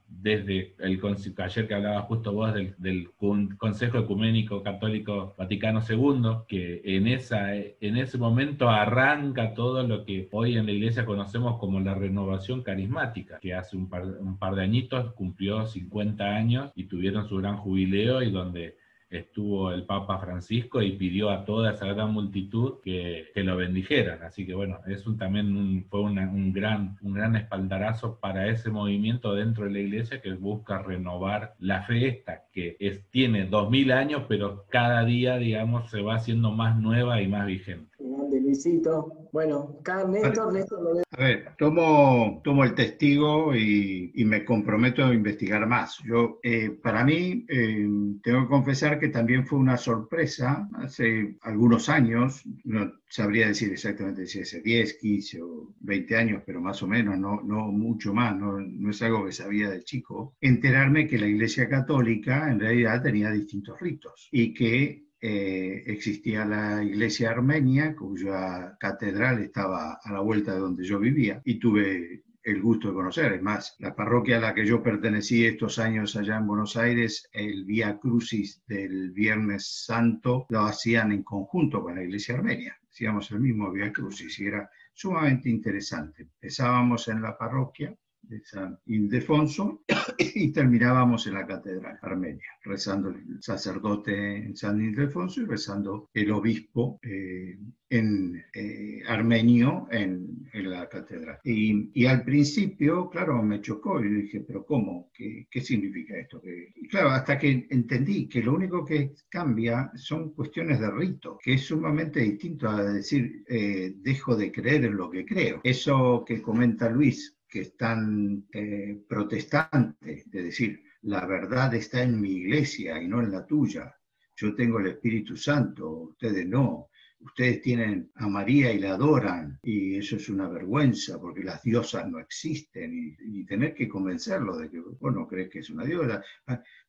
[0.08, 1.00] desde el
[1.38, 3.10] ayer que hablaba justo vos del, del,
[3.58, 10.28] Consejo Ecuménico Católico Vaticano II, que en, esa, en ese momento arranca todo lo que
[10.32, 14.54] hoy en la iglesia conocemos como la renovación carismática, que hace un par, un par
[14.54, 18.76] de añitos cumplió 50 años y tuvieron su gran jubileo y donde
[19.10, 24.22] estuvo el Papa Francisco y pidió a toda esa gran multitud que, que lo bendijeran.
[24.22, 29.34] Así que bueno, es un, también fue un, gran, un gran espaldarazo para ese movimiento
[29.34, 33.90] dentro de la iglesia que busca renovar la fe esta, que es, tiene dos mil
[33.90, 37.90] años, pero cada día, digamos, se va haciendo más nueva y más vigente.
[37.98, 39.19] Grande, Luisito.
[39.32, 41.00] Bueno, acá Néstor, Néstor lo.
[41.12, 45.98] A ver, tomo, tomo el testigo y, y me comprometo a investigar más.
[46.04, 47.88] Yo, eh, para mí, eh,
[48.22, 54.26] tengo que confesar que también fue una sorpresa hace algunos años, no sabría decir exactamente
[54.26, 58.36] si hace 10, 15 o 20 años, pero más o menos, no, no mucho más,
[58.36, 63.02] no, no es algo que sabía de chico, enterarme que la Iglesia Católica en realidad
[63.02, 70.20] tenía distintos ritos y que eh, existía la iglesia armenia, cuya catedral estaba a la
[70.20, 73.32] vuelta de donde yo vivía, y tuve el gusto de conocer.
[73.34, 77.28] Es más, la parroquia a la que yo pertenecí estos años allá en Buenos Aires,
[77.32, 82.76] el Vía Crucis del Viernes Santo lo hacían en conjunto con la iglesia armenia.
[82.90, 86.22] Hacíamos el mismo Vía Crucis y era sumamente interesante.
[86.22, 87.94] Empezábamos en la parroquia
[88.30, 89.82] de San Ildefonso
[90.18, 96.30] y terminábamos en la catedral armenia, rezando el sacerdote en San Ildefonso y rezando el
[96.30, 97.58] obispo eh,
[97.90, 101.40] en eh, armenio en, en, la catedral.
[101.42, 105.10] Y, y, al principio, claro, me chocó y dije, pero ¿cómo?
[105.12, 106.40] ¿Qué, qué significa esto?
[106.44, 111.54] Y claro, hasta que entendí que lo único que cambia son cuestiones de rito, que
[111.54, 115.60] es sumamente distinto a decir, eh, dejo de creer en lo que creo.
[115.64, 122.20] Eso que comenta Luis, que es tan eh, protestante, de decir, la verdad está en
[122.20, 123.94] mi iglesia y no en la tuya.
[124.36, 126.89] Yo tengo el Espíritu Santo, ustedes no.
[127.20, 132.08] Ustedes tienen a María y la adoran y eso es una vergüenza porque las diosas
[132.08, 136.22] no existen y, tener que convencerlo de que vos no crees que es una diosa.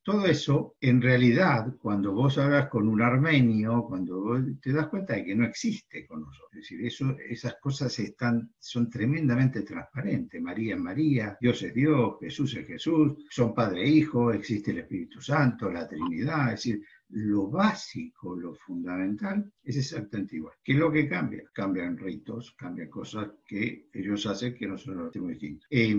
[0.04, 5.14] Todo eso, en realidad, cuando vos hablas con un armenio, cuando vos te das cuenta
[5.14, 6.50] de que no existe con nosotros.
[6.54, 10.42] Es decir, eso, esas cosas están, son tremendamente transparentes.
[10.42, 14.80] María es María, Dios es Dios, Jesús es Jesús, son Padre e Hijo, existe el
[14.80, 16.54] Espíritu Santo, la Trinidad.
[16.54, 16.82] Es decir,
[17.12, 20.56] lo básico, lo fundamental, es exactamente igual.
[20.64, 21.44] ¿Qué es lo que cambia?
[21.54, 25.68] Cambian ritos, cambian cosas que ellos hacen que nosotros hacemos distintos.
[25.70, 25.96] Eh,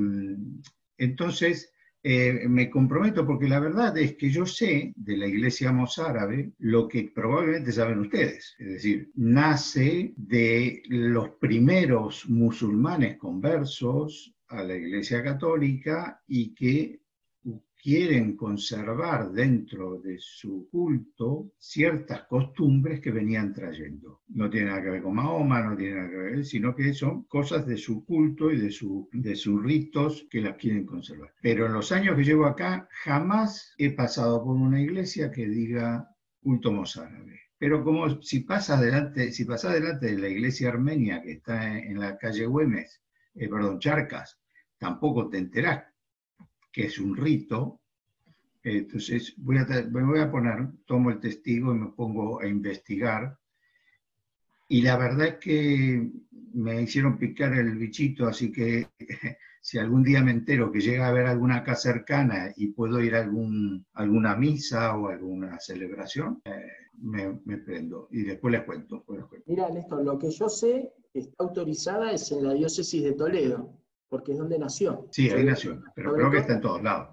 [0.98, 1.72] entonces,
[2.04, 7.12] me comprometo porque la verdad es que yo sé de la iglesia mozárabe lo que
[7.14, 8.56] probablemente saben ustedes.
[8.58, 17.01] Es decir, nace de los primeros musulmanes conversos a la iglesia católica y que
[17.82, 24.20] quieren conservar dentro de su culto ciertas costumbres que venían trayendo.
[24.28, 27.24] No tiene nada que ver con Mahoma, no tiene nada que ver, sino que son
[27.24, 31.34] cosas de su culto y de, su, sus ritos que las quieren conservar.
[31.42, 36.08] Pero en los años que llevo acá, jamás he pasado por una iglesia que diga
[36.40, 37.40] culto mozárabe.
[37.58, 41.98] Pero como si pasa adelante, si pasa delante de la iglesia armenia que está en
[41.98, 43.02] la calle Güemes,
[43.34, 44.38] eh, perdón, Charcas,
[44.78, 45.91] tampoco te enterás
[46.72, 47.80] que es un rito.
[48.64, 53.38] Entonces voy a, me voy a poner, tomo el testigo y me pongo a investigar.
[54.68, 56.10] Y la verdad es que
[56.54, 58.88] me hicieron picar el bichito, así que
[59.60, 63.14] si algún día me entero que llega a haber alguna acá cercana y puedo ir
[63.14, 66.66] a algún, alguna misa o alguna celebración, eh,
[66.98, 69.28] me, me, prendo y después les cuento, cuento.
[69.46, 73.81] Mira, Néstor, lo que yo sé está autorizada es en la diócesis de Toledo
[74.12, 75.08] porque es donde nació.
[75.10, 77.08] Sí, ahí nació, pero creo que está en todos lados.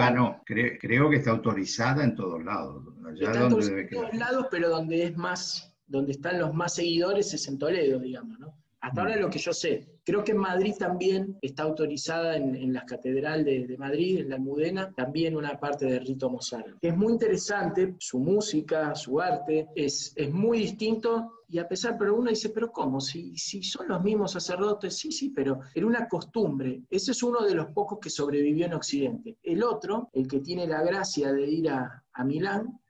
[0.00, 2.88] Ah, no, creo, creo, que está autorizada en todos lados.
[3.06, 6.74] Allá está donde debe en todos lados, pero donde es más, donde están los más
[6.74, 8.52] seguidores es en Toledo, digamos, ¿no?
[8.80, 9.99] Hasta ahora lo que yo sé.
[10.10, 14.90] Creo que en Madrid también está autorizada en, la Catedral de, Madrid, en la Almudena,
[14.90, 16.78] también una parte del rito mozárabe.
[16.82, 22.16] Es muy interesante, su música, su arte, es, es muy distinto y a pesar, pero
[22.16, 23.00] uno dice, pero ¿cómo?
[23.00, 26.82] Si, si son los mismos sacerdotes, sí, sí, pero era una costumbre.
[26.90, 29.38] Ese es uno de los pocos que sobrevivió en Occidente.
[29.44, 32.80] El otro, el que tiene la gracia de ir a, a Milán,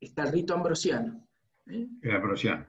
[0.00, 1.28] está el rito ambrosiano.
[1.68, 1.86] ¿eh?
[2.02, 2.66] El ambrosiano.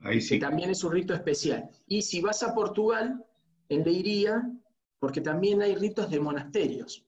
[0.00, 0.38] Ahí sí.
[0.38, 1.68] Que también es un rito especial.
[1.86, 3.24] Y si vas a Portugal,
[3.68, 4.50] en Leiría,
[4.98, 7.04] porque también hay ritos de monasterios.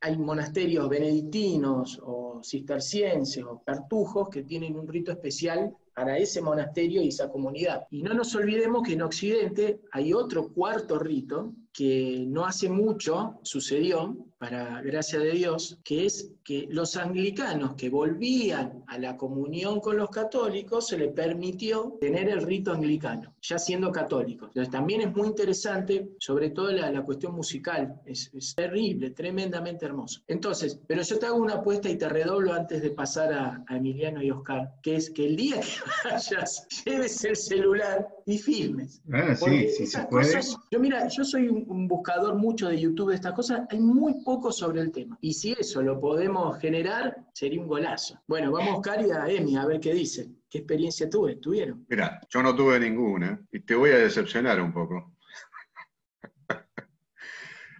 [0.00, 7.00] Hay monasterios benedictinos o cistercienses o cartujos que tienen un rito especial para ese monasterio
[7.00, 7.86] y esa comunidad.
[7.90, 13.38] Y no nos olvidemos que en Occidente hay otro cuarto rito que no hace mucho
[13.42, 19.80] sucedió, para gracia de Dios, que es que los anglicanos que volvían a la comunión
[19.80, 24.48] con los católicos se les permitió tener el rito anglicano, ya siendo católicos.
[24.48, 29.86] Entonces también es muy interesante, sobre todo la, la cuestión musical, es, es, terrible, tremendamente
[29.86, 30.20] hermoso.
[30.26, 33.76] Entonces, pero yo te hago una apuesta y te redoblo antes de pasar a, a
[33.76, 35.68] Emiliano y Oscar, que es que el día que
[36.10, 39.00] vayas, lleves el celular y filmes.
[39.12, 40.32] Ah, sí, sí se puede.
[40.34, 43.78] cosas- yo mira, yo soy un, un buscador mucho de YouTube de estas cosas, hay
[43.80, 45.16] muy poco sobre el tema.
[45.20, 48.18] Y si eso lo podemos generar, sería un golazo.
[48.26, 50.28] Bueno, vamos Cari a Emi a ver qué dice.
[50.48, 51.36] ¿Qué experiencia tuve?
[51.36, 51.84] ¿Tuvieron?
[51.88, 55.15] Mira, yo no tuve ninguna y te voy a decepcionar un poco.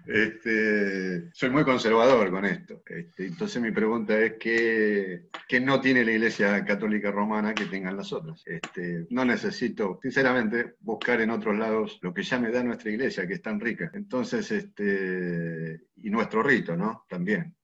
[0.06, 2.82] Este, soy muy conservador con esto.
[2.86, 7.96] Este, entonces mi pregunta es ¿qué, qué no tiene la Iglesia Católica Romana que tengan
[7.96, 8.42] las otras?
[8.46, 13.26] Este, no necesito, sinceramente, buscar en otros lados lo que ya me da nuestra Iglesia,
[13.26, 13.90] que es tan rica.
[13.94, 17.04] Entonces, este, y nuestro rito, ¿no?
[17.08, 17.55] También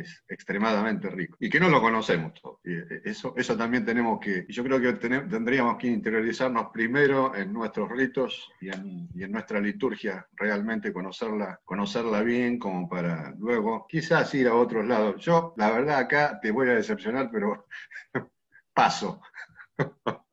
[0.00, 2.60] es extremadamente rico y que no lo conocemos todos.
[2.64, 7.52] Y eh, eso, eso también tenemos que, yo creo que tendríamos que interiorizarnos primero en
[7.52, 13.86] nuestros ritos y en, y en nuestra liturgia, realmente conocerla, conocerla bien como para luego
[13.88, 15.24] quizás ir a otros lados.
[15.24, 17.66] Yo, la verdad, acá te voy a decepcionar, pero
[18.74, 19.20] paso.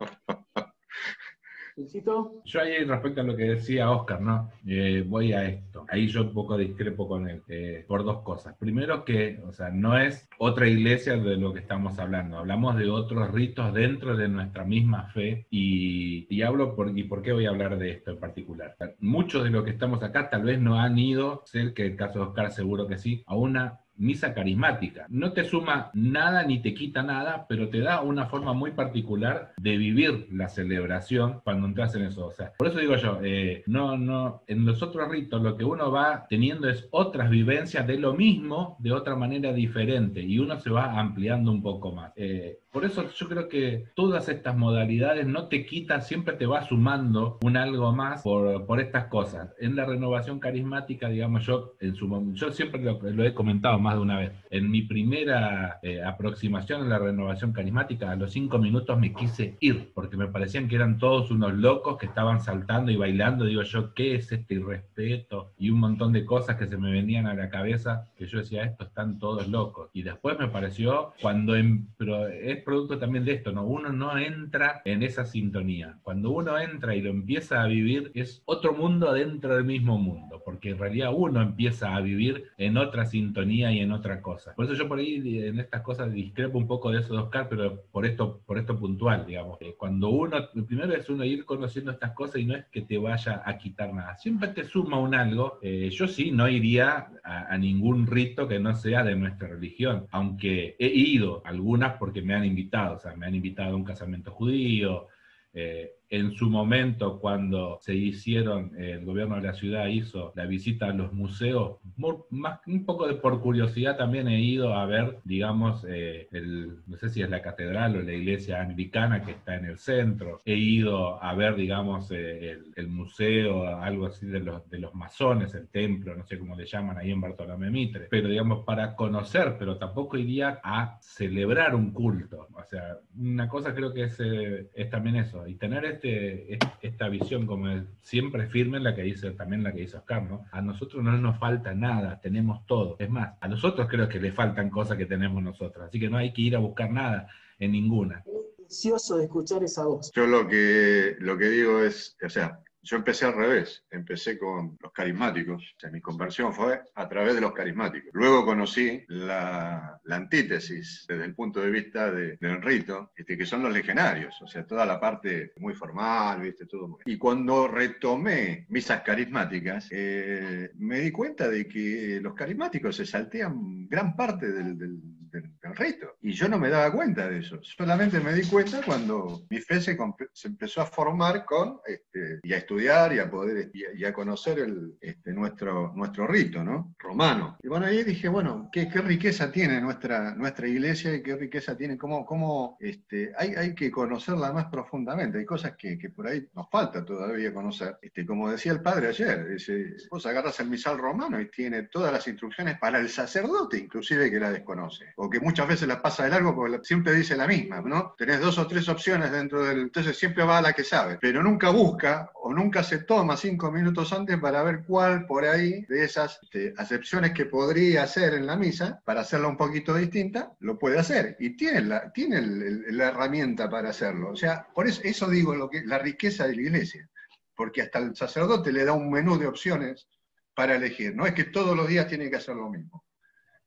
[2.45, 4.51] Yo ahí respecto a lo que decía Oscar, ¿no?
[4.67, 5.86] Eh, voy a esto.
[5.89, 8.55] Ahí yo un poco discrepo con él, eh, por dos cosas.
[8.57, 12.38] Primero que, o sea, no es otra iglesia de lo que estamos hablando.
[12.38, 17.21] Hablamos de otros ritos dentro de nuestra misma fe y, y hablo por, y por
[17.21, 18.76] qué voy a hablar de esto en particular.
[18.99, 22.19] Muchos de los que estamos acá tal vez no han ido, sé que el caso
[22.19, 25.05] de Oscar seguro que sí, a una misa carismática.
[25.09, 29.53] No te suma nada ni te quita nada, pero te da una forma muy particular
[29.57, 32.27] de vivir la celebración cuando entras en eso.
[32.27, 35.63] O sea, por eso digo yo, eh, no, no, en los otros ritos lo que
[35.63, 40.59] uno va teniendo es otras vivencias de lo mismo de otra manera diferente y uno
[40.59, 42.11] se va ampliando un poco más.
[42.15, 46.63] Eh, por eso yo creo que todas estas modalidades no te quitan, siempre te va
[46.67, 49.53] sumando un algo más por, por estas cosas.
[49.59, 52.03] En la renovación carismática, digamos, yo en su
[52.34, 54.32] yo siempre lo, lo he comentado más de una vez.
[54.49, 59.55] En mi primera eh, aproximación a la renovación carismática, a los cinco minutos me quise
[59.59, 63.45] ir, porque me parecían que eran todos unos locos que estaban saltando y bailando.
[63.45, 65.53] Digo yo, ¿qué es este irrespeto?
[65.57, 68.63] Y un montón de cosas que se me venían a la cabeza, que yo decía,
[68.63, 69.89] estos están todos locos.
[69.93, 72.28] Y después me pareció, cuando, en- pero
[72.64, 73.66] producto también de esto, ¿no?
[73.66, 75.97] Uno no entra en esa sintonía.
[76.03, 80.41] Cuando uno entra y lo empieza a vivir, es otro mundo dentro del mismo mundo,
[80.43, 84.53] porque en realidad uno empieza a vivir en otra sintonía y en otra cosa.
[84.55, 87.47] Por eso yo por ahí en estas cosas discrepo un poco de eso de Oscar,
[87.49, 89.61] pero por esto, por esto puntual, digamos.
[89.61, 92.82] Eh, Cuando uno, lo primero es uno ir conociendo estas cosas y no es que
[92.82, 94.18] te vaya a quitar nada.
[94.18, 95.59] Siempre te suma un algo.
[95.61, 100.07] Eh, yo sí no iría a, a ningún rito que no sea de nuestra religión,
[100.11, 103.75] aunque he ido a algunas porque me han invitado, o sea, me han invitado a
[103.75, 105.07] un casamiento judío,
[105.53, 110.86] eh, en su momento, cuando se hicieron, el gobierno de la ciudad hizo la visita
[110.88, 115.18] a los museos, mu- más, un poco de por curiosidad también he ido a ver,
[115.24, 119.55] digamos, eh, el, no sé si es la catedral o la iglesia anglicana que está
[119.55, 120.41] en el centro.
[120.45, 124.93] He ido a ver, digamos, eh, el, el museo, algo así de los, de los
[124.93, 128.07] masones, el templo, no sé cómo le llaman ahí en Bartolomé Mitre.
[128.11, 132.47] Pero, digamos, para conocer, pero tampoco iría a celebrar un culto.
[132.53, 136.59] O sea, una cosa creo que es, eh, es también eso, y tener este, es-
[136.81, 137.67] esta visión como
[138.01, 140.45] siempre firme, la que dice también la que dice Oscar, ¿no?
[140.51, 142.97] A nosotros no nos falta nada, tenemos todo.
[142.99, 146.17] Es más, a nosotros creo que le faltan cosas que tenemos nosotros, así que no
[146.17, 147.27] hay que ir a buscar nada
[147.57, 148.23] en ninguna.
[148.59, 150.11] Deseoso de escuchar esa voz.
[150.13, 154.77] Yo lo que, lo que digo es, o sea, yo empecé al revés, empecé con
[154.81, 158.09] los carismáticos, o sea, mi conversión fue a través de los carismáticos.
[158.13, 163.45] Luego conocí la, la antítesis desde el punto de vista de- del rito, este, que
[163.45, 166.65] son los legionarios, o sea, toda la parte muy formal, ¿viste?
[166.65, 172.95] Todo muy- Y cuando retomé misas carismáticas, eh, me di cuenta de que los carismáticos
[172.97, 174.99] se saltean gran parte del, del-
[175.34, 176.09] del- del.
[176.21, 177.59] Y yo no me daba cuenta de eso.
[177.63, 179.97] Solamente me di cuenta cuando mi fe se,
[180.31, 184.05] se empezó a formar con, este, y a estudiar y a poder, y a, y
[184.05, 186.93] a conocer el, este, nuestro, nuestro rito, ¿no?
[186.99, 187.57] Romano.
[187.61, 191.75] Y bueno, ahí dije, bueno, qué, qué riqueza tiene nuestra, nuestra iglesia y qué riqueza
[191.75, 195.39] tiene, cómo, cómo este, hay, hay que conocerla más profundamente.
[195.39, 197.97] Hay cosas que, que por ahí nos falta todavía conocer.
[198.01, 202.11] Este, como decía el padre ayer, dice, vos agarras el misal romano y tiene todas
[202.13, 205.05] las instrucciones para el sacerdote, inclusive que la desconoce.
[205.24, 208.13] O que muchas veces la pasa de largo porque siempre dice la misma, ¿no?
[208.17, 209.84] Tenés dos o tres opciones dentro del...
[209.84, 213.71] Entonces siempre va a la que sabe, pero nunca busca o nunca se toma cinco
[213.71, 218.45] minutos antes para ver cuál por ahí de esas este, acepciones que podría hacer en
[218.45, 221.38] la misa, para hacerla un poquito distinta, lo puede hacer.
[221.39, 224.32] Y tiene la, tiene la herramienta para hacerlo.
[224.32, 227.09] O sea, por eso, eso digo lo que, la riqueza de la iglesia.
[227.55, 230.05] Porque hasta el sacerdote le da un menú de opciones
[230.53, 231.15] para elegir.
[231.15, 233.05] No es que todos los días tiene que hacer lo mismo.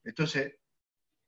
[0.05, 0.53] Entonces,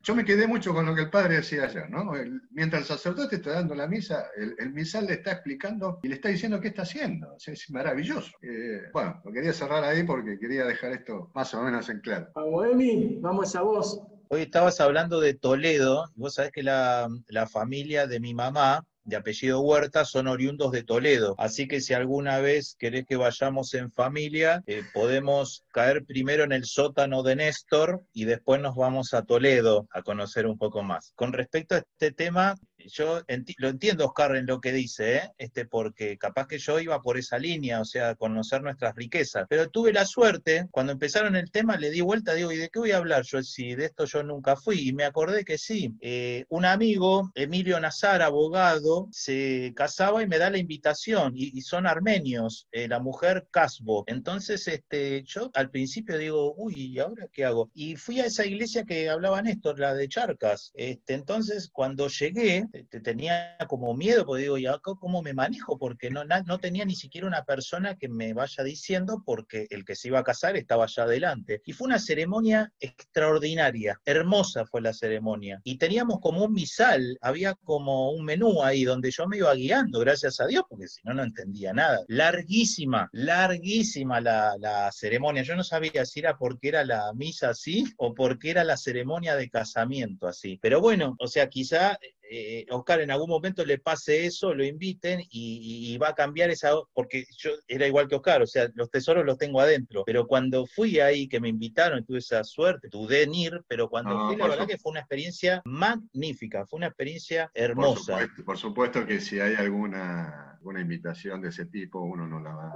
[0.09, 2.17] yo me quedé mucho con lo que el padre decía ayer, ¿no?
[2.17, 6.09] El- mientras el sacerdote está dando la misa, el, el misal le está explicando y
[6.09, 7.35] le está diciendo qué está haciendo.
[7.35, 8.31] O sea, es maravilloso.
[8.41, 12.29] Eh, bueno, lo quería cerrar ahí porque quería dejar esto más o menos en claro.
[12.35, 14.03] Vamos, Emi, vamos a vos.
[14.31, 18.87] Hoy estabas hablando de Toledo, y vos sabés que la, la familia de mi mamá,
[19.09, 21.35] de apellido Huerta, son oriundos de Toledo.
[21.39, 26.53] Así que si alguna vez querés que vayamos en familia, eh, podemos caer primero en
[26.53, 31.13] el sótano de Néstor y después nos vamos a Toledo a conocer un poco más.
[31.15, 32.55] Con respecto a este tema,
[32.87, 33.21] yo
[33.59, 35.33] lo entiendo, Oscar, en lo que dice, ¿eh?
[35.39, 39.47] este, porque capaz que yo iba por esa línea, o sea, conocer nuestras riquezas.
[39.49, 42.79] Pero tuve la suerte, cuando empezaron el tema, le di vuelta, digo, ¿y de qué
[42.79, 43.25] voy a hablar?
[43.25, 45.95] Yo, si de esto yo nunca fui, y me acordé que sí.
[46.01, 51.87] Eh, un amigo, Emilio Nazar, abogado, se casaba y me da la invitación, y, son
[51.87, 54.05] armenios, eh, la mujer Casbo.
[54.07, 57.71] Entonces, este, yo al principio digo, uy, ¿y ahora qué hago?
[57.75, 60.73] Y fui a esa iglesia que hablaba Néstor, la de Charcas.
[60.75, 65.79] Este, entonces, cuando llegué, este, tenía como miedo, porque digo, ¿y acá cómo me manejo?
[65.79, 69.85] Porque no, na- no tenía ni siquiera una persona que me vaya diciendo, porque el
[69.85, 71.63] que se iba a casar estaba allá adelante.
[71.65, 75.61] Y fue una ceremonia extraordinaria, hermosa fue la ceremonia.
[75.65, 80.01] Y teníamos como un misal, había como un menú ahí donde yo me iba guiando,
[80.01, 82.01] gracias a Dios, porque si no, no entendía nada.
[82.09, 85.43] Larguísima, larguísima la, la ceremonia.
[85.43, 89.37] Yo no sabía si era porque era la misa así o porque era la ceremonia
[89.37, 90.59] de casamiento así.
[90.63, 91.99] Pero bueno, o sea, quizá
[92.31, 96.51] eh, Oscar en algún momento le pase eso, lo inviten y, y va a cambiar
[96.51, 100.27] esa, porque yo era igual que Oscar, o sea, los tesoros los tengo adentro, pero
[100.27, 104.27] cuando fui ahí, que me invitaron, tuve esa suerte, dudé en ir, pero cuando No,
[104.27, 108.01] fui, la por verdad su- que fue una experiencia magnífica, fue una experiencia Por hermosa.
[108.19, 112.55] supuesto, por supuesto que si hay alguna, alguna invitación de ese tipo, uno no la
[112.55, 112.73] va,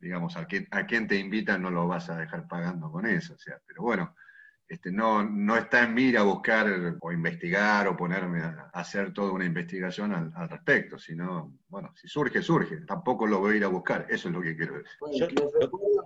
[0.00, 3.34] digamos, a quien, a quien te invitan no lo vas a dejar pagando con eso,
[3.34, 4.14] o sea, pero bueno,
[4.68, 6.66] este, no, no está en mí ir a buscar
[7.00, 11.92] o investigar o ponerme a, a hacer toda una investigación al, al respecto, sino, bueno,
[11.94, 14.74] si surge, surge, tampoco lo voy a ir a buscar, eso es lo que quiero
[14.78, 14.92] decir.
[15.12, 15.28] Yo-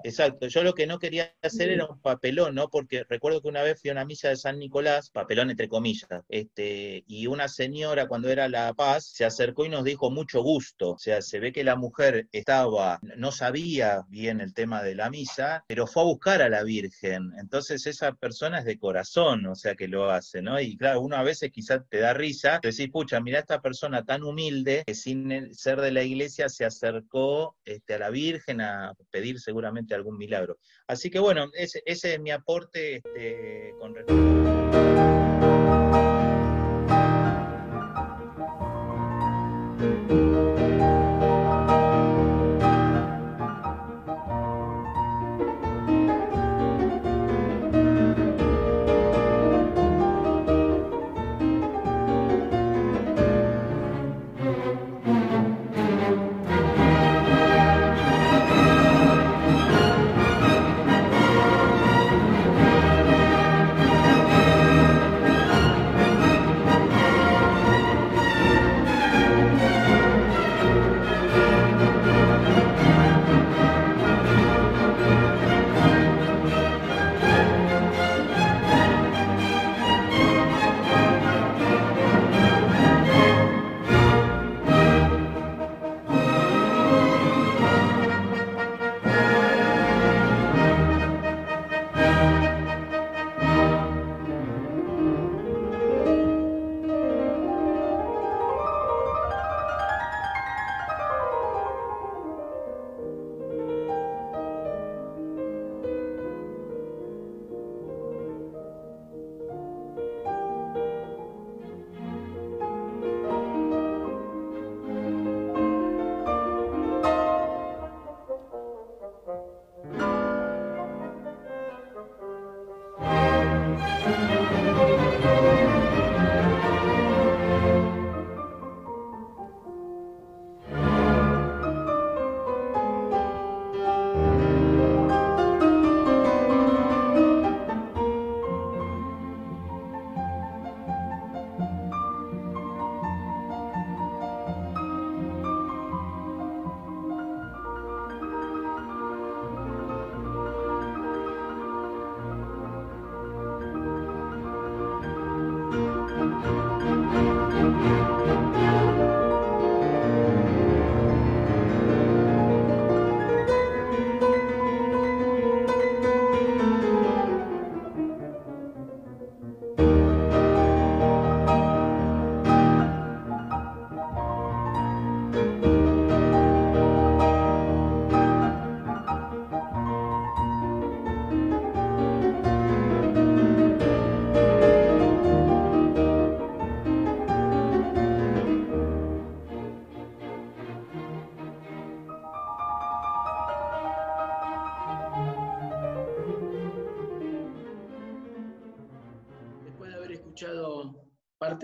[0.05, 2.69] exacto, yo lo que no quería hacer era un papelón, ¿no?
[2.69, 6.09] Porque recuerdo que una vez fui a una misa de San Nicolás, papelón entre comillas,
[6.29, 10.93] este, y una señora cuando era la paz se acercó y nos dijo mucho gusto,
[10.93, 15.11] o sea, se ve que la mujer estaba, no sabía bien el tema de la
[15.11, 19.55] misa, pero fue a buscar a la Virgen, entonces esa persona es de corazón, o
[19.55, 20.61] sea, que lo hace, ¿no?
[20.61, 24.05] Y claro, uno a veces quizás te da risa, te decís, pucha, mira esta persona
[24.05, 28.95] tan humilde que sin ser de la iglesia se acercó este, a la Virgen a
[29.11, 30.59] pedir seguramente algún milagro.
[30.87, 34.78] Así que bueno, ese, ese es mi aporte este, con respecto.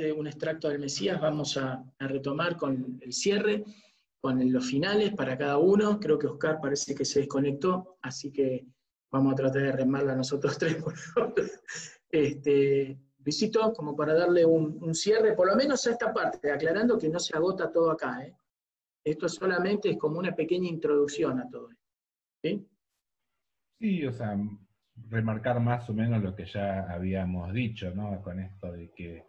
[0.02, 3.64] De un extracto del Mesías, vamos a, retomar con el cierre,
[4.20, 5.98] con los finales para cada uno.
[6.00, 8.66] Creo que Oscar parece que se desconectó, así que
[9.10, 11.34] vamos a tratar de remarla nosotros tres, por favor.
[12.10, 16.98] Este, Luisito, como para darle un, un cierre, por lo menos a esta parte, aclarando
[16.98, 18.24] que no se agota todo acá.
[18.24, 18.36] ¿eh?
[19.04, 21.84] Esto solamente es como una pequeña introducción a todo esto.
[22.42, 22.68] ¿sí?
[23.78, 24.36] Sí, o sea,
[25.08, 28.20] remarcar más o menos lo que ya habíamos dicho, ¿no?
[28.22, 29.24] Con esto de que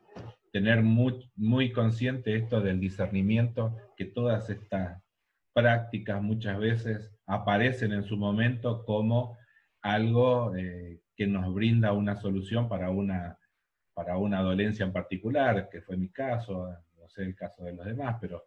[0.56, 5.04] tener muy, muy consciente esto del discernimiento, que todas estas
[5.52, 9.38] prácticas muchas veces aparecen en su momento como
[9.82, 13.38] algo eh, que nos brinda una solución para una,
[13.94, 17.86] para una dolencia en particular, que fue mi caso, no sé el caso de los
[17.86, 18.42] demás, pero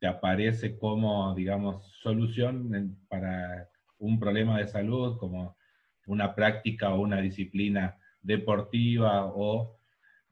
[0.00, 5.56] te aparece como, digamos, solución en- para un problema de salud, como
[6.04, 9.78] una práctica o una disciplina deportiva o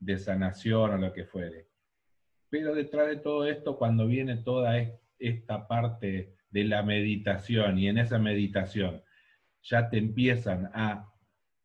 [0.01, 1.69] de sanación o lo que fuere.
[2.49, 7.89] Pero detrás de todo esto, cuando viene toda es- esta parte de la meditación y
[7.89, 9.03] en esa meditación
[9.63, 11.07] ya te empiezan a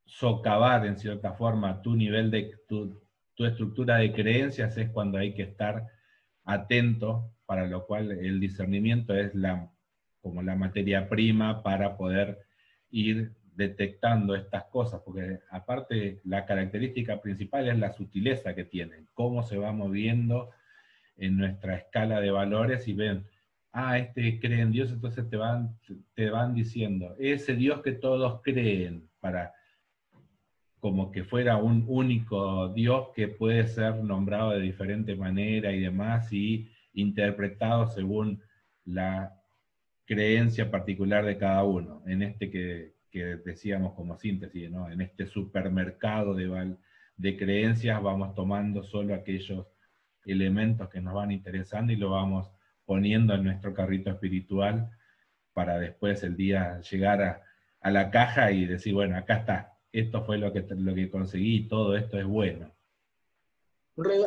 [0.05, 3.01] socavar en cierta forma tu nivel de tu,
[3.33, 5.87] tu estructura de creencias, es cuando hay que estar
[6.43, 9.71] atento, para lo cual el discernimiento es la,
[10.21, 12.39] como la materia prima para poder
[12.91, 19.43] ir detectando estas cosas, porque aparte la característica principal es la sutileza que tienen, cómo
[19.43, 20.51] se va moviendo
[21.17, 23.25] en nuestra escala de valores y ven,
[23.71, 25.77] ah, este cree en Dios, entonces te van,
[26.13, 29.53] te van diciendo, ese Dios que todos creen, para
[30.79, 36.31] como que fuera un único Dios que puede ser nombrado de diferente manera y demás,
[36.31, 38.41] y interpretado según
[38.83, 39.33] la
[40.05, 44.91] creencia particular de cada uno, en este que, que decíamos como síntesis, ¿no?
[44.91, 46.75] en este supermercado de,
[47.15, 49.65] de creencias vamos tomando solo aquellos
[50.25, 52.51] elementos que nos van interesando y lo vamos
[52.85, 54.91] poniendo en nuestro carrito espiritual
[55.53, 57.21] para después el día llegar
[57.79, 61.69] a, la caja y decir, bueno, acá está, esto fue lo que, lo que conseguí,
[61.69, 62.69] todo esto es bueno.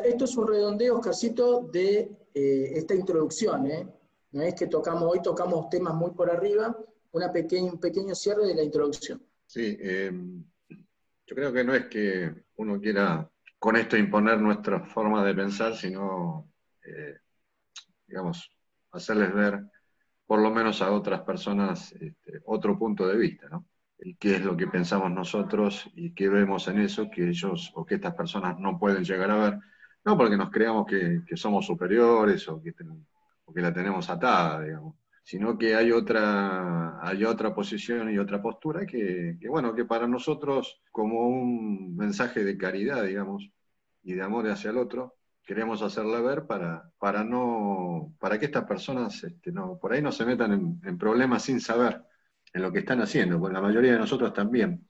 [0.05, 3.66] Esto es un redondeo, Oscarcito, de eh, esta introducción.
[3.66, 3.86] ¿eh?
[4.31, 6.74] No es que tocamos, hoy tocamos temas muy por arriba,
[7.27, 9.23] un pequeño cierre de la introducción.
[9.47, 10.12] Sí, eh,
[11.27, 15.74] yo creo que no es que uno quiera con esto imponer nuestra forma de pensar,
[15.74, 16.51] sino,
[16.85, 17.19] eh,
[18.07, 18.51] digamos,
[18.93, 19.65] hacerles ver,
[20.27, 23.66] por lo menos a otras personas, este, otro punto de vista, ¿no?
[24.01, 27.85] Y qué es lo que pensamos nosotros y qué vemos en eso que ellos o
[27.85, 29.59] que estas personas no pueden llegar a ver,
[30.05, 32.73] no porque nos creamos que, somos superiores o que,
[33.45, 34.95] o que la tenemos atada, digamos,
[35.29, 40.81] sino que hay otra, hay otra posición y otra postura que, bueno, que para nosotros
[40.91, 43.51] como un mensaje de caridad, digamos,
[44.03, 48.65] y de amor hacia el otro, queremos hacerla ver para, para, no, para que estas
[48.65, 52.03] personas este, no, por ahí no se metan en, en problemas sin saber
[52.55, 54.87] en lo que están haciendo, porque la mayoría de nosotros también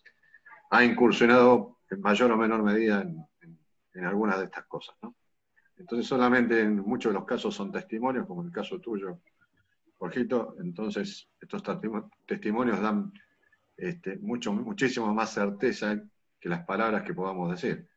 [0.70, 3.58] ha incursionado en mayor o menor medida en, en-
[3.94, 5.14] en algunas de estas cosas, ¿no?
[5.78, 9.20] Entonces solamente en muchos de los casos son testimonios, como el caso tuyo,
[9.98, 13.12] Jorgito, entonces estos testimo- testimonios dan
[13.76, 16.00] este, mucho, muchísimo más certeza
[16.40, 17.88] que las palabras que podamos decir.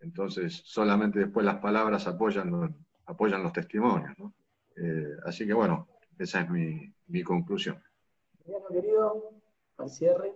[0.00, 2.70] Entonces, solamente después las palabras apoyan, los-
[3.06, 4.12] apoyan los testimonios.
[4.18, 4.34] ¿no?
[4.76, 5.88] Eh, así que bueno,
[6.18, 7.82] esa es mi, mi conclusión.
[8.44, 9.34] Bueno, querido,
[9.78, 10.32] al cierre.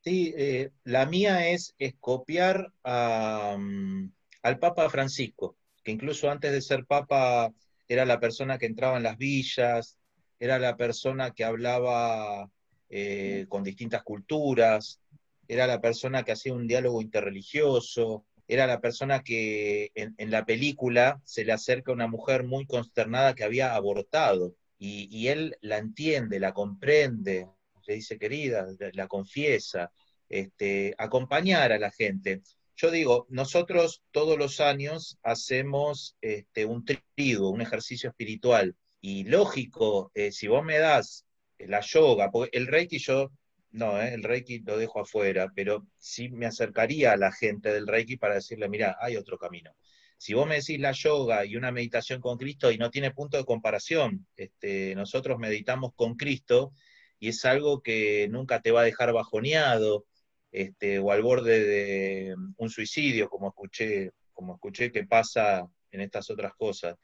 [0.00, 4.10] Sí, eh, la mía es, es copiar a, mm,
[4.42, 7.52] al Papa Francisco, que incluso antes de ser Papa
[7.88, 9.98] era la persona que entraba en las villas,
[10.38, 12.50] era la persona que hablaba
[12.90, 15.00] eh, con distintas culturas,
[15.48, 20.44] era la persona que hacía un diálogo interreligioso, era la persona que en, en la
[20.44, 25.56] película se le acerca a una mujer muy consternada que había abortado y, y él
[25.60, 27.48] la entiende, la comprende,
[27.86, 29.90] le dice querida, la- confiesa,
[30.28, 32.42] este, acompañar a la gente.
[32.76, 38.76] Yo digo, nosotros todos los años hacemos este, un trigo, un ejercicio espiritual,
[39.08, 41.24] y lógico, eh, si vos me das
[41.60, 43.30] la yoga, porque el reiki yo,
[43.70, 47.86] no, eh, el reiki lo dejo afuera, pero sí me acercaría a la gente del
[47.86, 49.70] reiki para decirle, mira, hay otro camino.
[50.18, 53.36] Si vos me decís la yoga y una meditación con Cristo, y no tiene punto
[53.36, 56.72] de comparación, este, nosotros meditamos con Cristo
[57.20, 60.04] y es algo que nunca te va a dejar bajoneado,
[60.50, 66.28] este, o al borde de un suicidio, como escuché, como escuché que pasa en estas
[66.28, 66.96] otras cosas.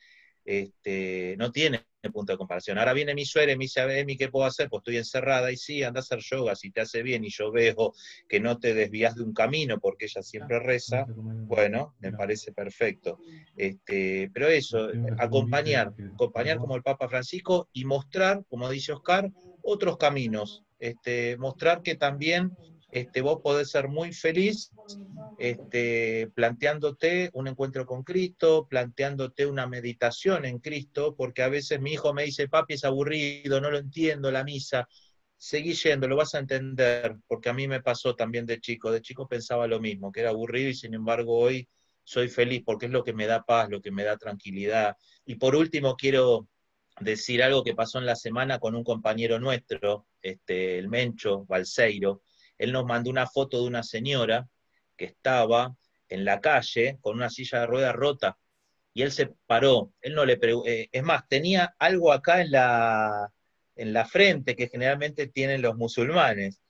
[0.44, 2.78] Este, no tiene punto de comparación.
[2.78, 4.68] Ahora viene mi suegra y me dice, Emi, ¿qué puedo hacer?
[4.68, 7.52] Pues estoy encerrada y sí, anda a hacer yoga si te hace bien y yo
[7.52, 7.94] veo
[8.28, 13.18] que no te desvías de un camino porque ella siempre reza, bueno, me parece perfecto.
[13.56, 14.88] Este, pero eso,
[15.18, 19.30] acompañar, acompañar como el Papa Francisco y mostrar, como dice Oscar,
[19.62, 20.64] otros caminos.
[20.78, 22.50] Este, mostrar que también
[22.92, 24.70] este, vos podés ser muy feliz
[25.38, 31.94] este, planteándote un encuentro con Cristo, planteándote una meditación en Cristo, porque a veces mi
[31.94, 34.86] hijo me dice, papi, es aburrido, no lo entiendo la misa.
[35.38, 38.92] Seguí yendo, lo vas a entender, porque a mí me pasó también de chico.
[38.92, 41.66] De chico pensaba lo mismo, que era aburrido y sin embargo hoy
[42.04, 44.98] soy feliz porque es lo que me da paz, lo que me da tranquilidad.
[45.24, 46.46] Y por último quiero
[47.00, 52.20] decir algo que pasó en la semana con un compañero nuestro, este, el Mencho Balseiro,
[52.64, 54.48] él nos mandó una foto de una señora
[54.96, 55.76] que estaba
[56.08, 58.38] en la calle con una silla de ruedas rota
[58.94, 63.32] y él se paró, él no le eh, es más, tenía algo acá en la,
[63.74, 66.60] en la frente que generalmente tienen los musulmanes.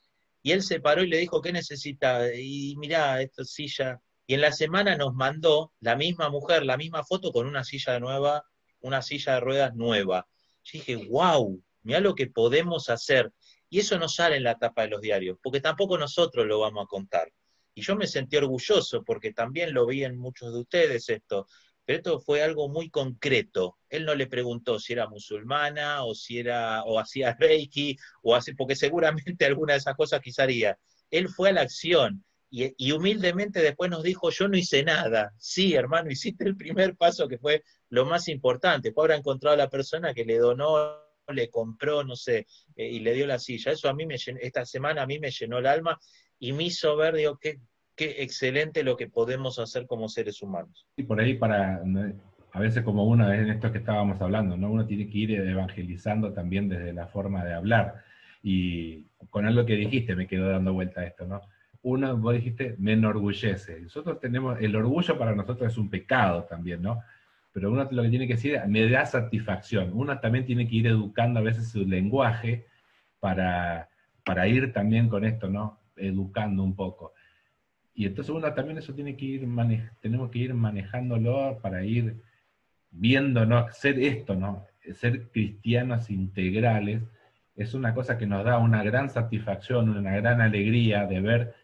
[0.43, 2.33] Y él se paró y le dijo, ¿qué necesita?
[2.35, 4.01] Y mirá, esta silla.
[4.27, 7.99] Y en la semana nos mandó la misma mujer, la misma foto con una silla
[7.99, 8.45] nueva,
[8.81, 10.27] una silla de ruedas nueva.
[10.65, 13.33] Yo dije, wow, mirá lo que podemos hacer.
[13.73, 16.85] Y eso no sale en la tapa de los diarios, porque tampoco nosotros lo vamos
[16.85, 17.33] a contar.
[17.75, 21.47] Y yo me sentí orgulloso porque también lo vi en muchos de ustedes esto,
[21.83, 23.79] pero esto fue algo muy concreto.
[23.89, 28.53] Él no le preguntó si era musulmana o si era o hacía reiki o así,
[28.53, 30.79] porque seguramente alguna de esas cosas quizá haría.
[31.11, 35.33] Él fue a la acción y, y, humildemente después nos dijo, yo no hice nada.
[35.39, 38.93] Sí, hermano, hiciste el primer paso que fue lo más importante.
[38.93, 42.47] Fue haber encontrado a la persona que le donó le compró, no sé,
[42.77, 43.73] eh, y le dio la silla.
[43.73, 45.99] Eso a mí me esta semana a mí me llenó el alma
[46.39, 47.61] y me hizo ver, digo, qué,
[47.95, 50.87] qué excelente lo que podemos hacer como seres humanos.
[50.97, 51.83] Y por ahí para,
[52.53, 54.71] a veces como uno en esto que estábamos hablando, ¿no?
[54.71, 58.03] Uno tiene que ir evangelizando también desde la forma de hablar.
[58.43, 61.43] Y con algo que dijiste me quedó dando vuelta esto, ¿no?
[61.85, 63.81] Uno, vos dijiste, me enorgullece.
[63.81, 67.03] Nosotros tenemos, el orgullo para nosotros es un pecado también, ¿no?
[67.53, 69.91] Pero uno lo que tiene que decir, me da satisfacción.
[69.93, 72.67] Uno también tiene que ir educando a veces su lenguaje
[73.21, 73.89] para,
[74.25, 75.81] para ir también con esto, ¿no?
[75.97, 77.13] Educando un poco.
[77.95, 79.49] Y entonces uno también eso tiene que ir
[80.01, 82.23] tenemos que ir manejándolo para ir
[82.91, 83.71] viendo, ¿no?
[83.71, 84.65] Ser esto, ¿no?
[84.95, 87.03] Ser cristianos integrales
[87.55, 91.55] es una cosa que nos da una gran satisfacción, una gran alegría de ver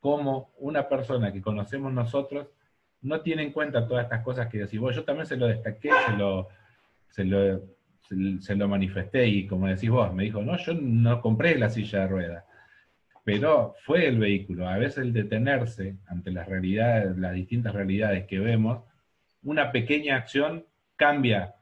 [0.00, 2.48] cómo una persona que conocemos nosotros
[3.06, 4.94] no tiene en cuenta todas estas cosas que decís vos.
[4.94, 6.48] Yo también se lo destaqué, se lo,
[7.08, 7.62] se lo,
[8.10, 12.08] lo manifesté y como decís vos, me dijo, no, yo no compré la silla de
[12.08, 12.44] ruedas,
[13.24, 14.68] pero fue el vehículo.
[14.68, 18.82] A veces el detenerse ante las realidades, las distintas realidades que vemos,
[19.42, 20.66] una pequeña acción
[20.96, 21.54] cambia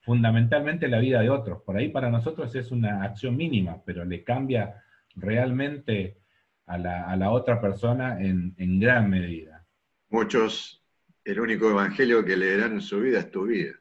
[0.00, 1.62] fundamentalmente la vida de otros.
[1.62, 4.82] Por ahí para nosotros es una acción mínima, pero le cambia
[5.14, 6.18] realmente
[6.66, 9.64] a la, a la otra persona en, en gran medida.
[10.10, 10.81] Muchos
[11.24, 13.72] el único evangelio que leerán en su vida es tu vida.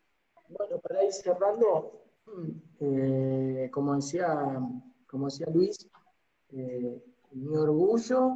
[0.50, 2.04] Bueno, para ir cerrando,
[2.80, 4.60] eh, como, decía,
[5.08, 5.88] como decía Luis,
[6.50, 7.02] eh,
[7.32, 8.36] mi orgullo,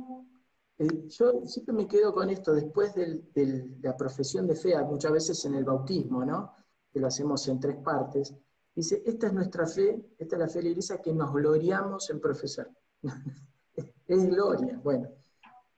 [0.78, 5.46] eh, yo siempre me quedo con esto, después de la profesión de fe, muchas veces
[5.46, 6.54] en el bautismo, ¿no?
[6.92, 8.34] que lo hacemos en tres partes,
[8.74, 12.10] dice, esta es nuestra fe, esta es la fe de la iglesia que nos gloriamos
[12.10, 12.70] en profesar.
[14.08, 14.80] es gloria.
[14.84, 15.10] Bueno,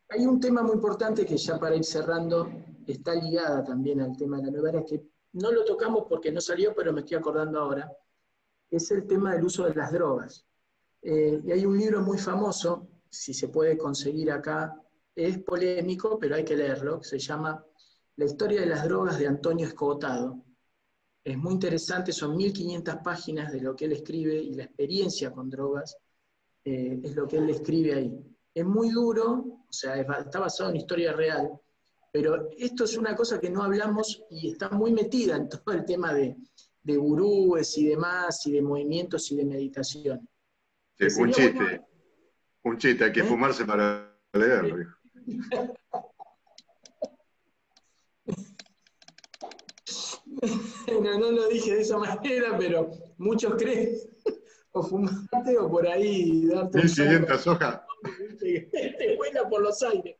[0.09, 2.47] hay un tema muy importante que ya para ir cerrando
[2.93, 5.03] está ligada también al tema de la nueva era, que
[5.33, 7.91] no lo tocamos porque no salió, pero me estoy acordando ahora,
[8.69, 10.45] es el tema del uso de las drogas.
[11.01, 14.73] Eh, y hay un libro muy famoso, si se puede conseguir acá,
[15.15, 17.63] es polémico, pero hay que leerlo, que se llama
[18.15, 20.43] La historia de las drogas de Antonio Escotado.
[21.23, 25.49] Es muy interesante, son 1500 páginas de lo que él escribe y la experiencia con
[25.49, 25.97] drogas
[26.63, 28.37] eh, es lo que él escribe ahí.
[28.53, 31.51] Es muy duro, o sea, está basado en historia real,
[32.11, 35.85] pero esto es una cosa que no hablamos y está muy metida en todo el
[35.85, 36.35] tema de,
[36.83, 40.27] de gurúes y demás, y de movimientos y de meditación.
[40.97, 41.81] Sí, un chiste,
[42.63, 43.25] un chiste, hay que ¿Eh?
[43.25, 44.77] fumarse para leerlo.
[51.01, 53.97] no, no lo dije de esa manera, pero muchos creen
[54.71, 57.81] o fumarte o por ahí darte 1500 hojas.
[58.39, 60.17] Te vuela por los aires.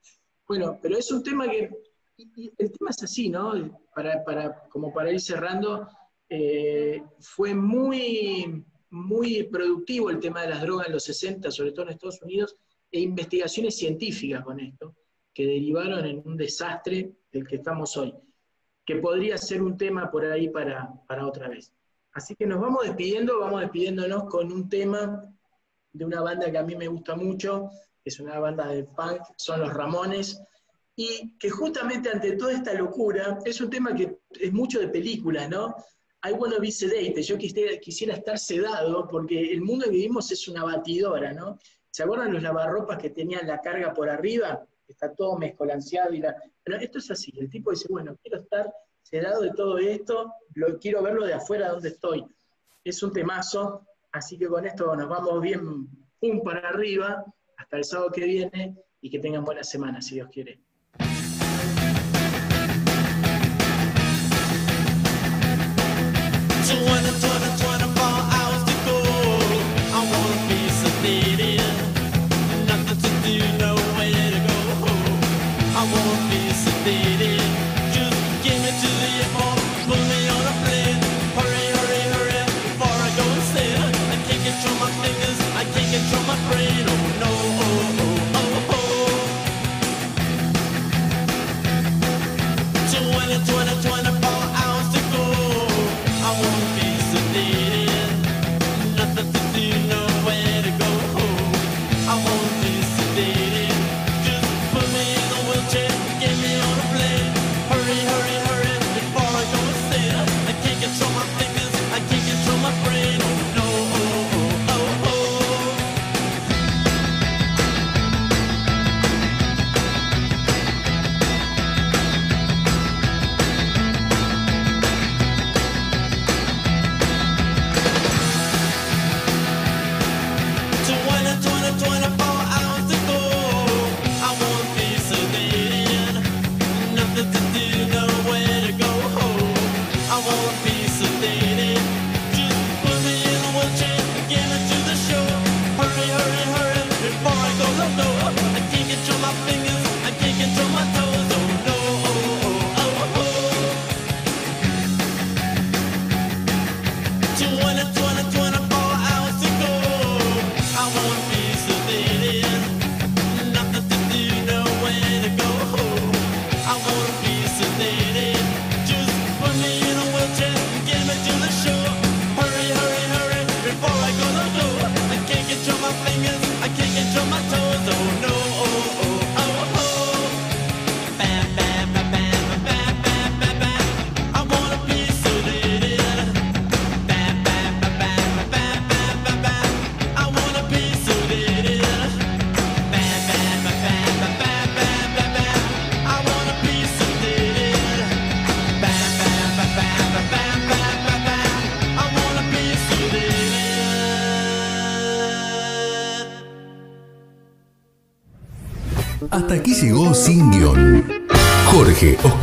[0.47, 1.69] Bueno, pero es un tema que,
[2.17, 3.53] y el tema es así, ¿no?
[3.93, 5.87] Para, para, como para ir cerrando,
[6.29, 11.85] eh, fue muy, muy productivo el tema de las drogas en los 60, sobre todo
[11.85, 12.55] en Estados Unidos,
[12.91, 14.95] e investigaciones científicas con esto,
[15.33, 18.13] que derivaron en un desastre del que estamos hoy,
[18.85, 21.73] que podría ser un tema por ahí para, para otra vez.
[22.13, 25.21] Así que nos vamos despidiendo, vamos despidiéndonos con un tema
[25.91, 27.69] de una banda que a mí me gusta mucho,
[28.07, 30.41] que es una banda de punk, son los Ramones,
[30.95, 35.45] y que justamente ante toda esta locura, es un tema que es mucho de película,
[35.45, 35.75] ¿no?
[36.23, 40.47] I wanna be sedated, yo quisiera, quisiera estar sedado, porque el mundo que vivimos es
[40.47, 41.59] una batidora, ¿no?
[41.91, 44.65] ¿Se acuerdan los lavarropas que tenían la carga por arriba?
[44.87, 46.33] Está todo mezcolanceado y la...
[46.65, 50.79] Bueno, esto es así, el tipo dice, bueno, quiero estar sedado de todo esto, lo,
[50.79, 52.25] quiero verlo de afuera donde estoy.
[52.85, 55.89] Es un temazo, así que con esto nos vamos bien
[56.19, 57.25] pum para arriba.
[57.67, 60.61] Hasta el sábado que viene y que tengan buena semana, si Dios quiere.